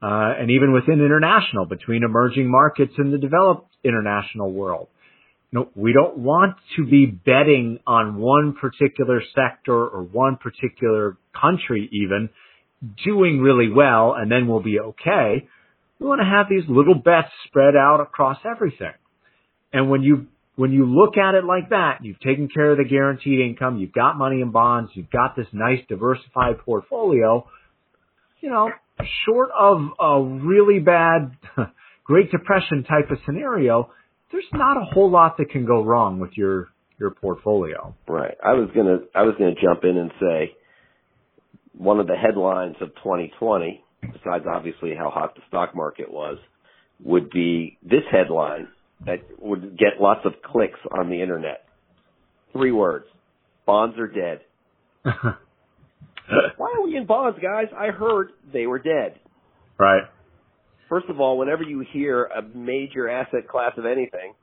uh, 0.03 0.35
and 0.37 0.51
even 0.51 0.73
within 0.73 0.95
international, 0.95 1.67
between 1.67 2.03
emerging 2.03 2.51
markets 2.51 2.95
and 2.99 3.13
the 3.13 3.19
developed 3.19 3.71
international 3.85 4.51
world. 4.51 4.89
You 5.53 5.61
know, 5.61 5.69
we 5.77 5.93
don't 5.93 6.19
want 6.19 6.57
to 6.79 6.85
be 6.85 7.07
betting 7.07 7.79
on 7.87 8.17
one 8.17 8.57
particular 8.61 9.23
sector 9.37 9.87
or 9.87 10.03
one 10.03 10.37
particular 10.37 11.17
country 11.41 11.89
even 11.93 12.31
doing 13.05 13.39
really 13.41 13.71
well 13.71 14.15
and 14.19 14.29
then 14.29 14.49
we'll 14.49 14.61
be 14.61 14.81
okay. 14.81 15.47
We 15.99 16.07
want 16.07 16.21
to 16.21 16.27
have 16.27 16.47
these 16.49 16.69
little 16.69 16.95
bets 16.95 17.29
spread 17.47 17.75
out 17.75 18.01
across 18.01 18.39
everything. 18.45 18.93
And 19.73 19.91
when 19.91 20.03
you 20.03 20.27
when 20.57 20.73
you 20.73 20.87
look 20.87 21.19
at 21.19 21.35
it 21.35 21.45
like 21.45 21.71
that, 21.71 21.99
you've 22.03 22.21
taken 22.21 22.49
care 22.49 22.71
of 22.71 22.79
the 22.79 22.85
guaranteed 22.85 23.41
income, 23.41 23.77
you've 23.77 23.93
got 23.93 24.17
money 24.17 24.41
in 24.41 24.53
bonds, 24.53 24.91
you've 24.95 25.11
got 25.11 25.37
this 25.37 25.47
nice 25.53 25.81
diversified 25.87 26.59
portfolio, 26.65 27.47
you 28.41 28.51
know, 28.51 28.71
short 29.27 29.51
of 29.59 29.83
a 30.01 30.23
really 30.23 30.79
bad 30.79 31.37
Great 32.05 32.31
Depression 32.31 32.85
type 32.85 33.11
of 33.11 33.19
scenario, 33.27 33.91
there's 34.33 34.45
not 34.53 34.77
a 34.77 34.85
whole 34.85 35.11
lot 35.11 35.37
that 35.39 35.51
can 35.51 35.67
go 35.67 35.83
wrong 35.83 36.21
with 36.21 36.31
your 36.35 36.69
your 36.99 37.11
portfolio. 37.11 37.95
Right. 38.09 38.37
I 38.43 38.55
was 38.55 38.71
gonna 38.75 38.99
I 39.15 39.23
was 39.23 39.35
gonna 39.39 39.55
jump 39.61 39.85
in 39.85 39.97
and 39.97 40.11
say 40.21 40.57
one 41.77 42.01
of 42.01 42.07
the 42.07 42.17
headlines 42.17 42.77
of 42.81 42.89
2020, 42.97 43.85
besides 44.13 44.45
obviously 44.49 44.95
how 44.97 45.11
hot 45.11 45.35
the 45.35 45.43
stock 45.49 45.75
market 45.75 46.11
was, 46.11 46.39
would 47.05 47.31
be 47.31 47.79
this 47.83 48.03
headline 48.11 48.69
that 49.05 49.19
would 49.39 49.79
get 49.79 50.01
lots 50.01 50.21
of 50.25 50.33
clicks 50.43 50.79
on 50.91 51.11
the 51.11 51.21
internet. 51.21 51.65
Three 52.53 52.73
words: 52.73 53.07
bonds 53.67 53.99
are 53.99 54.09
dead. 54.09 54.41
Why 56.57 56.75
are 56.77 56.83
we 56.83 56.97
in 56.97 57.07
bonds, 57.07 57.39
guys? 57.41 57.67
I 57.77 57.89
heard 57.89 58.33
they 58.53 58.67
were 58.67 58.79
dead. 58.79 59.21
Right. 59.79 60.03
First 60.89 61.07
of 61.09 61.21
all, 61.21 61.39
whenever 61.39 61.63
you 61.63 61.85
hear 61.93 62.25
a 62.25 62.43
major 62.43 63.09
asset 63.09 63.49
class 63.49 63.73
of 63.77 63.87
anything, 63.87 64.35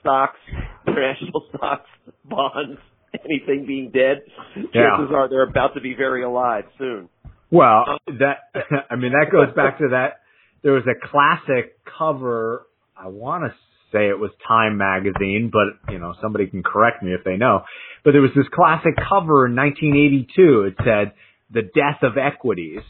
stocks, 0.00 0.38
international 0.86 1.46
stocks, 1.54 1.88
bonds, 2.24 2.78
anything 3.24 3.64
being 3.66 3.90
dead, 3.90 4.22
chances 4.54 5.08
yeah. 5.10 5.16
are 5.16 5.28
they're 5.28 5.48
about 5.48 5.74
to 5.74 5.80
be 5.80 5.94
very 5.94 6.22
alive 6.24 6.64
soon. 6.78 7.08
Well, 7.52 7.84
that 8.06 8.48
I 8.90 8.96
mean 8.96 9.12
that 9.12 9.30
goes 9.30 9.54
back 9.54 9.78
to 9.78 9.88
that. 9.90 10.20
There 10.62 10.72
was 10.72 10.84
a 10.86 11.08
classic 11.08 11.76
cover. 11.98 12.66
I 12.96 13.08
want 13.08 13.44
to 13.44 13.50
say 13.92 14.08
it 14.08 14.18
was 14.18 14.30
Time 14.48 14.78
magazine, 14.78 15.52
but 15.52 15.92
you 15.92 15.98
know 15.98 16.14
somebody 16.22 16.46
can 16.46 16.62
correct 16.62 17.02
me 17.02 17.12
if 17.12 17.24
they 17.24 17.36
know. 17.36 17.62
But 18.04 18.12
there 18.12 18.22
was 18.22 18.30
this 18.34 18.46
classic 18.52 18.96
cover 18.96 19.46
in 19.46 19.54
1982. 19.54 20.72
It 20.72 20.74
said 20.78 21.12
"The 21.52 21.62
Death 21.62 22.02
of 22.02 22.16
Equities." 22.16 22.80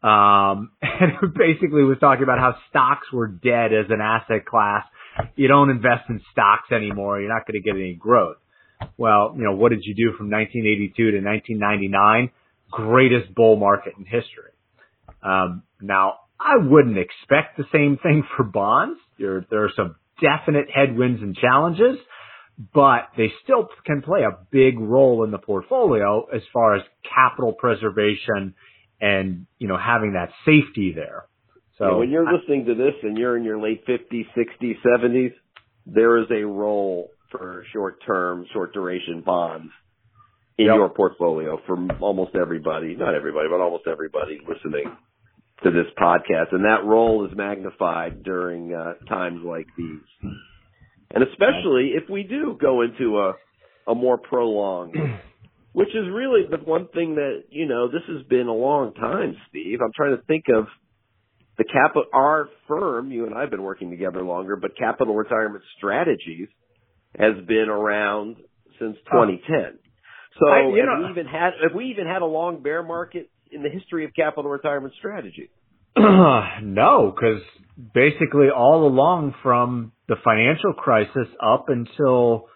Um, 0.00 0.70
and 0.82 1.18
it 1.20 1.34
basically 1.34 1.82
was 1.82 1.98
talking 1.98 2.22
about 2.22 2.38
how 2.38 2.54
stocks 2.70 3.10
were 3.12 3.26
dead 3.26 3.72
as 3.72 3.90
an 3.90 4.00
asset 4.00 4.46
class. 4.46 4.84
You 5.34 5.48
don't 5.48 5.70
invest 5.70 6.08
in 6.08 6.20
stocks 6.30 6.70
anymore. 6.70 7.20
You're 7.20 7.34
not 7.34 7.48
going 7.48 7.60
to 7.60 7.66
get 7.66 7.74
any 7.74 7.94
growth. 7.94 8.36
Well, 8.96 9.34
you 9.36 9.42
know, 9.42 9.56
what 9.56 9.70
did 9.70 9.82
you 9.82 9.94
do 9.94 10.16
from 10.16 10.30
1982 10.30 10.94
to 10.94 11.18
1999? 11.18 12.30
Greatest 12.70 13.34
bull 13.34 13.56
market 13.56 13.94
in 13.98 14.04
history. 14.04 14.52
Um, 15.22 15.62
now, 15.80 16.14
I 16.40 16.56
wouldn't 16.56 16.98
expect 16.98 17.56
the 17.56 17.64
same 17.72 17.98
thing 18.02 18.22
for 18.36 18.44
bonds. 18.44 18.98
There, 19.18 19.44
there 19.50 19.64
are 19.64 19.72
some 19.74 19.96
definite 20.20 20.66
headwinds 20.72 21.22
and 21.22 21.36
challenges, 21.36 21.98
but 22.74 23.08
they 23.16 23.32
still 23.42 23.68
can 23.84 24.02
play 24.02 24.20
a 24.22 24.36
big 24.50 24.78
role 24.78 25.24
in 25.24 25.30
the 25.30 25.38
portfolio 25.38 26.26
as 26.34 26.42
far 26.52 26.76
as 26.76 26.82
capital 27.02 27.52
preservation 27.52 28.54
and, 29.00 29.46
you 29.58 29.68
know, 29.68 29.78
having 29.78 30.14
that 30.14 30.30
safety 30.44 30.92
there. 30.94 31.26
So 31.78 31.90
yeah, 31.90 31.96
when 31.96 32.10
you're 32.10 32.28
I, 32.28 32.32
listening 32.32 32.66
to 32.66 32.74
this 32.74 32.94
and 33.02 33.16
you're 33.16 33.36
in 33.36 33.44
your 33.44 33.60
late 33.60 33.86
50s, 33.86 34.26
60s, 34.36 34.74
70s, 34.84 35.32
there 35.86 36.18
is 36.18 36.26
a 36.30 36.44
role 36.44 37.10
for 37.30 37.64
short 37.72 38.02
term, 38.04 38.46
short 38.52 38.72
duration 38.72 39.22
bonds 39.24 39.70
in 40.58 40.66
yep. 40.66 40.74
your 40.74 40.88
portfolio 40.88 41.60
for 41.66 41.76
almost 42.00 42.34
everybody, 42.34 42.96
not 42.96 43.14
everybody, 43.14 43.48
but 43.48 43.60
almost 43.60 43.84
everybody 43.86 44.40
listening 44.46 44.92
to 45.62 45.70
this 45.70 45.86
podcast. 45.96 46.52
And 46.52 46.64
that 46.64 46.84
role 46.84 47.24
is 47.26 47.36
magnified 47.36 48.24
during 48.24 48.74
uh, 48.74 48.94
times 49.08 49.40
like 49.44 49.66
these. 49.76 50.32
And 51.14 51.24
especially 51.24 51.92
if 51.94 52.10
we 52.10 52.24
do 52.24 52.58
go 52.60 52.82
into 52.82 53.18
a, 53.18 53.90
a 53.90 53.94
more 53.94 54.18
prolonged, 54.18 54.96
which 55.72 55.88
is 55.88 56.08
really 56.12 56.42
the 56.50 56.58
one 56.58 56.88
thing 56.88 57.14
that, 57.14 57.44
you 57.50 57.66
know, 57.66 57.88
this 57.88 58.02
has 58.08 58.26
been 58.26 58.48
a 58.48 58.54
long 58.54 58.94
time, 58.94 59.36
Steve. 59.48 59.78
I'm 59.82 59.92
trying 59.94 60.16
to 60.16 60.22
think 60.24 60.46
of 60.52 60.66
the 61.56 61.64
capital, 61.64 62.04
our 62.12 62.48
firm, 62.66 63.12
you 63.12 63.26
and 63.26 63.34
I 63.34 63.42
have 63.42 63.50
been 63.50 63.62
working 63.62 63.90
together 63.90 64.22
longer, 64.22 64.56
but 64.56 64.76
capital 64.76 65.14
retirement 65.14 65.62
strategies 65.76 66.48
has 67.16 67.34
been 67.46 67.68
around 67.68 68.36
since 68.78 68.96
2010. 69.06 69.78
So 70.38 70.48
I, 70.48 70.58
have 70.58 70.72
know, 70.72 71.04
we 71.04 71.10
even 71.10 71.26
had 71.26 71.50
have 71.62 71.74
we 71.74 71.86
even 71.86 72.06
had 72.06 72.22
a 72.22 72.26
long 72.26 72.62
bear 72.62 72.82
market 72.82 73.30
in 73.50 73.62
the 73.62 73.68
history 73.68 74.04
of 74.04 74.14
capital 74.14 74.50
retirement 74.50 74.94
strategy? 74.98 75.50
no, 75.96 77.14
because 77.14 77.42
basically 77.94 78.48
all 78.54 78.86
along 78.86 79.34
from 79.42 79.92
the 80.08 80.16
financial 80.22 80.72
crisis 80.74 81.28
up 81.42 81.66
until 81.68 82.48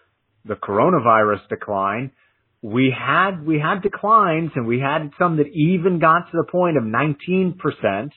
the 0.45 0.55
coronavirus 0.55 1.47
decline, 1.49 2.11
we 2.61 2.93
had 2.97 3.45
we 3.45 3.59
had 3.59 3.81
declines 3.81 4.51
and 4.55 4.65
we 4.65 4.79
had 4.79 5.11
some 5.19 5.37
that 5.37 5.47
even 5.47 5.99
got 5.99 6.31
to 6.31 6.37
the 6.37 6.45
point 6.49 6.77
of 6.77 6.83
19%. 6.83 7.55
And 7.83 8.11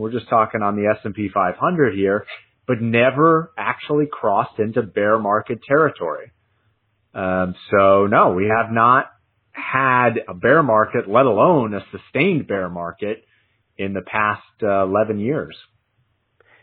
we're 0.00 0.12
just 0.12 0.28
talking 0.28 0.62
on 0.62 0.76
the 0.76 0.94
S&P 0.98 1.28
500 1.32 1.94
here 1.94 2.26
but 2.66 2.80
never 2.80 3.52
actually 3.58 4.06
crossed 4.10 4.58
into 4.58 4.82
bear 4.82 5.18
market 5.18 5.58
territory. 5.66 6.30
Um, 7.14 7.54
so 7.70 8.06
no, 8.06 8.32
we 8.32 8.44
have 8.44 8.72
not 8.72 9.06
had 9.52 10.14
a 10.28 10.34
bear 10.34 10.62
market, 10.62 11.08
let 11.08 11.26
alone 11.26 11.74
a 11.74 11.80
sustained 11.90 12.46
bear 12.48 12.68
market 12.68 13.24
in 13.76 13.92
the 13.92 14.02
past 14.02 14.42
uh, 14.62 14.84
11 14.84 15.18
years. 15.20 15.56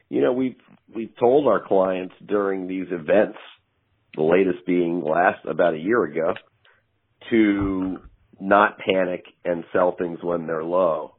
You 0.10 0.22
know, 0.22 0.34
we've, 0.34 0.56
we've 0.94 1.16
told 1.20 1.48
our 1.48 1.66
clients 1.66 2.16
during 2.26 2.68
these 2.68 2.88
events, 2.92 3.38
the 4.16 4.24
latest 4.24 4.66
being 4.66 5.04
last 5.04 5.46
about 5.46 5.76
a 5.76 5.80
year 5.80 6.04
ago, 6.04 6.34
to 7.30 8.00
not 8.40 8.80
panic 8.80 9.24
and 9.46 9.64
sell 9.72 9.96
things 9.98 10.20
when 10.24 10.48
they're 10.48 10.64
low 10.64 11.16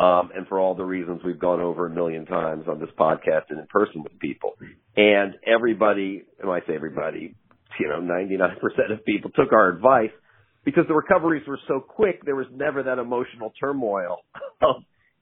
um, 0.00 0.30
and 0.34 0.46
for 0.48 0.58
all 0.58 0.74
the 0.74 0.84
reasons 0.84 1.20
we've 1.24 1.38
gone 1.38 1.60
over 1.60 1.86
a 1.86 1.90
million 1.90 2.24
times 2.24 2.64
on 2.68 2.80
this 2.80 2.88
podcast 2.98 3.44
and 3.50 3.60
in 3.60 3.66
person 3.66 4.02
with 4.02 4.18
people. 4.18 4.54
And 4.96 5.34
everybody, 5.46 6.24
and 6.40 6.50
I 6.50 6.60
say 6.60 6.74
everybody, 6.74 7.34
you 7.78 7.88
know, 7.88 8.00
99% 8.00 8.92
of 8.92 9.04
people 9.04 9.30
took 9.30 9.52
our 9.52 9.68
advice 9.68 10.10
because 10.64 10.84
the 10.88 10.94
recoveries 10.94 11.46
were 11.46 11.58
so 11.68 11.80
quick, 11.80 12.24
there 12.24 12.36
was 12.36 12.46
never 12.52 12.82
that 12.82 12.98
emotional 12.98 13.52
turmoil. 13.58 14.18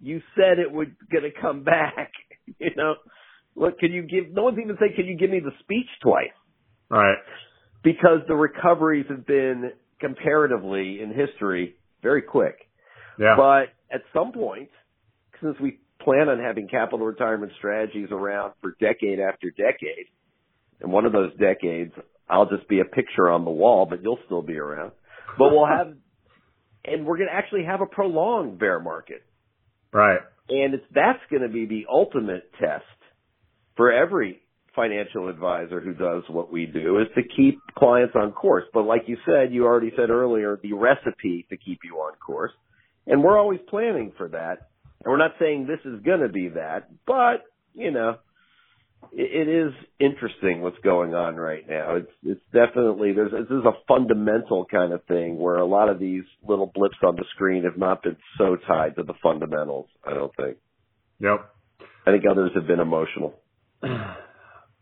you 0.01 0.21
said 0.35 0.59
it 0.59 0.71
was 0.71 0.89
going 1.13 1.25
to 1.25 1.41
come 1.41 1.65
back, 1.65 2.13
you 2.59 2.71
know. 2.77 2.95
Look, 3.55 3.79
can 3.81 3.93
you 3.93 4.03
give, 4.03 4.33
no 4.33 4.45
one's 4.45 4.59
even 4.63 4.77
saying, 4.79 4.93
can 4.95 5.07
you 5.07 5.17
give 5.17 5.31
me 5.31 5.41
the 5.41 5.51
speech 5.61 5.89
twice? 6.01 6.29
Right. 6.89 7.17
Because 7.83 8.21
the 8.29 8.35
recoveries 8.35 9.07
have 9.09 9.27
been 9.27 9.73
comparatively 10.01 11.01
in 11.03 11.13
history 11.13 11.75
very 12.03 12.23
quick. 12.23 12.57
Yeah. 13.19 13.35
But 13.37 13.73
at 13.93 14.03
some 14.15 14.33
point, 14.33 14.69
since 15.43 15.57
we 15.61 15.81
plan 16.01 16.29
on 16.29 16.39
having 16.39 16.69
capital 16.69 17.05
retirement 17.05 17.53
strategies 17.59 18.09
around 18.11 18.53
for 18.61 18.77
decade 18.81 19.19
after 19.19 19.51
decade, 19.51 20.07
and 20.81 20.93
one 20.93 21.05
of 21.05 21.13
those 21.13 21.33
decades, 21.39 21.93
I'll 22.29 22.49
just 22.49 22.69
be 22.69 22.81
a 22.81 22.85
picture 22.85 23.31
on 23.31 23.45
the 23.45 23.51
wall, 23.51 23.87
but 23.89 24.03
you'll 24.03 24.19
still 24.27 24.43
be 24.43 24.57
around. 24.59 24.93
But 25.39 25.51
we'll 25.51 25.67
have, 25.67 25.95
and 26.85 27.07
we're 27.07 27.17
going 27.17 27.29
to 27.29 27.35
actually 27.35 27.65
have 27.65 27.81
a 27.81 27.87
prolonged 27.87 28.59
bear 28.59 28.81
market. 28.81 29.23
Right. 29.93 30.21
And 30.49 30.75
it's, 30.75 30.85
that's 30.95 31.21
going 31.31 31.43
to 31.43 31.49
be 31.49 31.67
the 31.67 31.87
ultimate 31.91 32.51
test 32.61 32.85
for 33.77 33.93
every 33.93 34.43
financial 34.75 35.29
advisor 35.29 35.81
who 35.81 35.93
does 35.93 36.23
what 36.29 36.53
we 36.53 36.67
do 36.67 36.99
is 36.99 37.09
to 37.15 37.23
keep 37.37 37.61
clients 37.77 38.15
on 38.15 38.33
course. 38.33 38.65
But 38.73 38.83
like 38.83 39.03
you 39.07 39.17
said, 39.27 39.53
you 39.53 39.65
already 39.65 39.91
said 39.97 40.11
earlier, 40.11 40.59
the 40.63 40.73
recipe 40.73 41.47
to 41.51 41.57
keep 41.57 41.81
you 41.83 41.97
on 41.97 42.15
course. 42.17 42.53
And 43.07 43.23
we're 43.23 43.39
always 43.39 43.61
planning 43.69 44.13
for 44.17 44.29
that. 44.29 44.69
And 45.05 45.11
we're 45.11 45.19
not 45.19 45.33
saying 45.41 45.67
this 45.67 45.81
is 45.85 46.01
going 46.03 46.21
to 46.21 46.29
be 46.29 46.51
that, 46.51 46.91
but 47.07 47.45
you 47.75 47.91
know, 47.91 48.17
it, 49.13 49.49
is 49.49 49.73
interesting 49.99 50.61
what's 50.61 50.79
going 50.85 51.15
on 51.15 51.37
right 51.37 51.69
now. 51.69 51.97
It's 51.97 52.13
it's 52.25 52.41
definitely 52.53 53.13
there's 53.13 53.33
this 53.33 53.51
is 53.51 53.65
a 53.65 53.73
fundamental 53.87 54.65
kind 54.65 54.93
of 54.93 55.05
thing 55.05 55.39
where 55.39 55.57
a 55.57 55.67
lot 55.67 55.89
of 55.89 55.99
these 55.99 56.25
little 56.47 56.71
blips 56.73 56.97
on 57.03 57.17
the 57.17 57.25
screen 57.35 57.65
have 57.65 57.79
not 57.79 58.03
been 58.03 58.17
so 58.37 58.57
tied 58.67 58.97
to 58.97 59.03
the 59.03 59.15
fundamentals. 59.23 59.87
I 60.07 60.15
don't 60.15 60.35
think. 60.37 60.59
Yep. 61.21 61.51
I 62.07 62.11
think 62.13 62.25
others 62.31 62.53
have 62.55 62.67
been 62.67 62.81
emotional. 62.81 63.35
All 63.83 63.91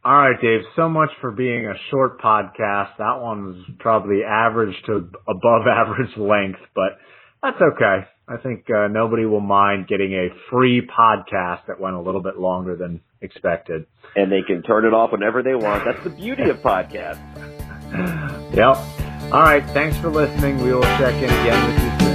right, 0.04 0.40
Dave. 0.40 0.60
So 0.76 0.88
much 0.88 1.10
for 1.20 1.32
being 1.32 1.66
a 1.66 1.74
short 1.90 2.20
podcast. 2.20 2.96
That 2.98 3.18
one 3.20 3.46
was 3.46 3.56
probably 3.80 4.20
average 4.22 4.76
to 4.86 5.10
above 5.28 5.62
average 5.68 6.16
length, 6.16 6.60
but 6.74 6.98
that's 7.42 7.60
okay. 7.60 8.06
I 8.28 8.36
think 8.42 8.66
uh, 8.70 8.88
nobody 8.88 9.24
will 9.24 9.40
mind 9.40 9.88
getting 9.88 10.12
a 10.12 10.28
free 10.50 10.82
podcast 10.86 11.66
that 11.68 11.80
went 11.80 11.96
a 11.96 12.00
little 12.00 12.22
bit 12.22 12.38
longer 12.38 12.76
than 12.76 13.00
expected. 13.20 13.86
And 14.14 14.30
they 14.30 14.42
can 14.42 14.62
turn 14.62 14.84
it 14.84 14.94
off 14.94 15.12
whenever 15.12 15.42
they 15.42 15.54
want. 15.54 15.84
That's 15.84 16.02
the 16.04 16.10
beauty 16.10 16.48
of 16.48 16.58
podcasts. 16.58 17.20
yep. 18.54 18.76
All 19.32 19.42
right. 19.42 19.64
Thanks 19.70 19.96
for 19.98 20.08
listening. 20.08 20.62
We 20.62 20.72
will 20.72 20.82
check 20.82 21.14
in 21.14 21.24
again 21.24 21.74
with 21.74 21.82
you 21.82 21.98
soon. 21.98 22.05